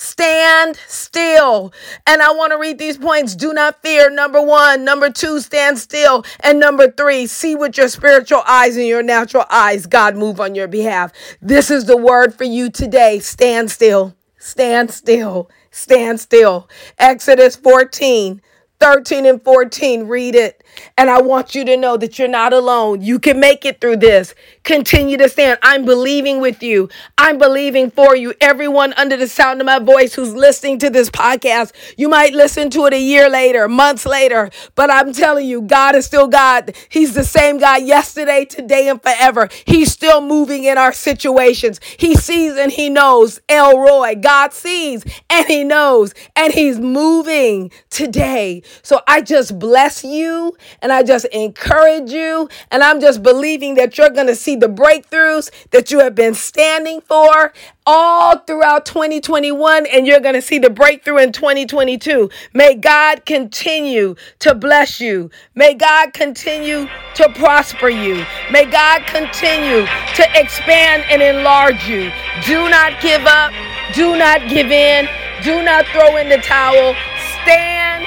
Stand 0.00 0.76
still. 0.86 1.74
And 2.06 2.22
I 2.22 2.32
want 2.32 2.52
to 2.52 2.58
read 2.58 2.78
these 2.78 2.96
points. 2.96 3.36
Do 3.36 3.52
not 3.52 3.82
fear. 3.82 4.08
Number 4.08 4.40
one. 4.40 4.82
Number 4.82 5.10
two, 5.10 5.40
stand 5.40 5.78
still. 5.78 6.24
And 6.40 6.58
number 6.58 6.90
three, 6.90 7.26
see 7.26 7.54
with 7.54 7.76
your 7.76 7.88
spiritual 7.88 8.42
eyes 8.48 8.78
and 8.78 8.86
your 8.86 9.02
natural 9.02 9.44
eyes 9.50 9.84
God 9.84 10.16
move 10.16 10.40
on 10.40 10.54
your 10.54 10.68
behalf. 10.68 11.12
This 11.42 11.70
is 11.70 11.84
the 11.84 11.98
word 11.98 12.34
for 12.34 12.44
you 12.44 12.70
today. 12.70 13.18
Stand 13.18 13.70
still. 13.70 14.16
Stand 14.38 14.90
still. 14.90 15.50
Stand 15.70 16.18
still. 16.18 16.66
Exodus 16.98 17.56
14. 17.56 18.40
13 18.80 19.26
and 19.26 19.44
14. 19.44 20.04
Read 20.04 20.34
it. 20.34 20.64
And 20.96 21.10
I 21.10 21.20
want 21.20 21.54
you 21.54 21.64
to 21.64 21.76
know 21.76 21.96
that 21.96 22.18
you're 22.18 22.28
not 22.28 22.52
alone. 22.52 23.02
You 23.02 23.18
can 23.18 23.40
make 23.40 23.64
it 23.64 23.80
through 23.80 23.96
this. 23.98 24.34
Continue 24.64 25.16
to 25.18 25.28
stand. 25.28 25.58
I'm 25.62 25.84
believing 25.84 26.40
with 26.40 26.62
you. 26.62 26.88
I'm 27.16 27.38
believing 27.38 27.90
for 27.90 28.14
you. 28.14 28.34
Everyone 28.40 28.92
under 28.94 29.16
the 29.16 29.28
sound 29.28 29.60
of 29.60 29.66
my 29.66 29.78
voice 29.78 30.14
who's 30.14 30.34
listening 30.34 30.78
to 30.80 30.90
this 30.90 31.10
podcast, 31.10 31.72
you 31.96 32.08
might 32.08 32.34
listen 32.34 32.70
to 32.70 32.86
it 32.86 32.92
a 32.92 33.00
year 33.00 33.28
later, 33.30 33.68
months 33.68 34.04
later, 34.04 34.50
but 34.74 34.90
I'm 34.90 35.12
telling 35.12 35.46
you, 35.46 35.62
God 35.62 35.94
is 35.94 36.06
still 36.06 36.28
God. 36.28 36.74
He's 36.88 37.14
the 37.14 37.24
same 37.24 37.58
God 37.58 37.82
yesterday, 37.82 38.44
today, 38.44 38.88
and 38.88 39.02
forever. 39.02 39.48
He's 39.64 39.92
still 39.92 40.20
moving 40.20 40.64
in 40.64 40.78
our 40.78 40.92
situations. 40.92 41.80
He 41.98 42.14
sees 42.14 42.56
and 42.56 42.72
He 42.72 42.88
knows. 42.88 43.40
El 43.48 43.78
Roi, 43.78 44.14
God 44.14 44.52
sees 44.52 45.04
and 45.28 45.46
He 45.46 45.64
knows, 45.64 46.14
and 46.36 46.52
He's 46.52 46.78
moving 46.78 47.70
today. 47.88 48.62
So 48.82 49.00
I 49.06 49.22
just 49.22 49.58
bless 49.58 50.04
you 50.04 50.56
and 50.82 50.92
I 50.92 51.02
just 51.02 51.26
encourage 51.26 52.10
you. 52.10 52.48
And 52.70 52.82
I'm 52.82 53.00
just 53.00 53.22
believing 53.22 53.74
that 53.74 53.98
you're 53.98 54.10
going 54.10 54.26
to 54.26 54.34
see 54.34 54.56
the 54.56 54.68
breakthroughs 54.68 55.50
that 55.70 55.90
you 55.90 56.00
have 56.00 56.14
been 56.14 56.34
standing 56.34 57.00
for 57.00 57.52
all 57.86 58.38
throughout 58.38 58.86
2021 58.86 59.86
and 59.86 60.06
you're 60.06 60.20
going 60.20 60.34
to 60.34 60.42
see 60.42 60.58
the 60.58 60.70
breakthrough 60.70 61.18
in 61.18 61.32
2022. 61.32 62.30
May 62.52 62.74
God 62.74 63.24
continue 63.26 64.14
to 64.40 64.54
bless 64.54 65.00
you. 65.00 65.30
May 65.54 65.74
God 65.74 66.12
continue 66.12 66.88
to 67.14 67.28
prosper 67.34 67.88
you. 67.88 68.24
May 68.50 68.64
God 68.70 69.06
continue 69.06 69.86
to 70.14 70.26
expand 70.34 71.04
and 71.10 71.22
enlarge 71.22 71.88
you. 71.88 72.12
Do 72.46 72.68
not 72.68 73.00
give 73.00 73.26
up. 73.26 73.52
Do 73.94 74.16
not 74.16 74.48
give 74.48 74.70
in. 74.70 75.08
Do 75.42 75.62
not 75.62 75.86
throw 75.86 76.16
in 76.16 76.28
the 76.28 76.38
towel. 76.38 76.94
Stand 77.42 78.06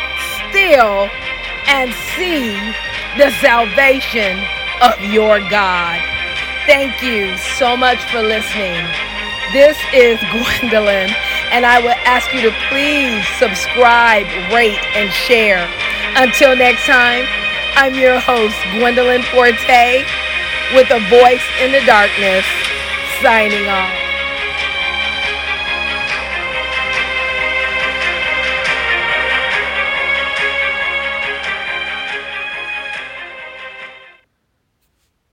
still 0.49 1.09
and 1.67 1.93
see 2.15 2.55
the 3.17 3.31
salvation 3.41 4.39
of 4.81 4.99
your 5.11 5.39
God. 5.49 6.01
Thank 6.65 7.03
you 7.03 7.37
so 7.57 7.75
much 7.75 7.99
for 8.05 8.21
listening. 8.21 8.85
This 9.51 9.77
is 9.93 10.19
Gwendolyn, 10.31 11.11
and 11.51 11.65
I 11.65 11.79
would 11.79 11.97
ask 12.05 12.33
you 12.33 12.41
to 12.41 12.51
please 12.69 13.27
subscribe, 13.37 14.25
rate, 14.51 14.81
and 14.95 15.11
share. 15.11 15.69
Until 16.15 16.55
next 16.55 16.85
time, 16.85 17.25
I'm 17.75 17.95
your 17.95 18.19
host, 18.19 18.55
Gwendolyn 18.77 19.23
Forte, 19.23 20.05
with 20.73 20.89
a 20.91 20.99
voice 21.09 21.45
in 21.61 21.71
the 21.71 21.83
darkness, 21.85 22.45
signing 23.21 23.67
off. 23.67 24.02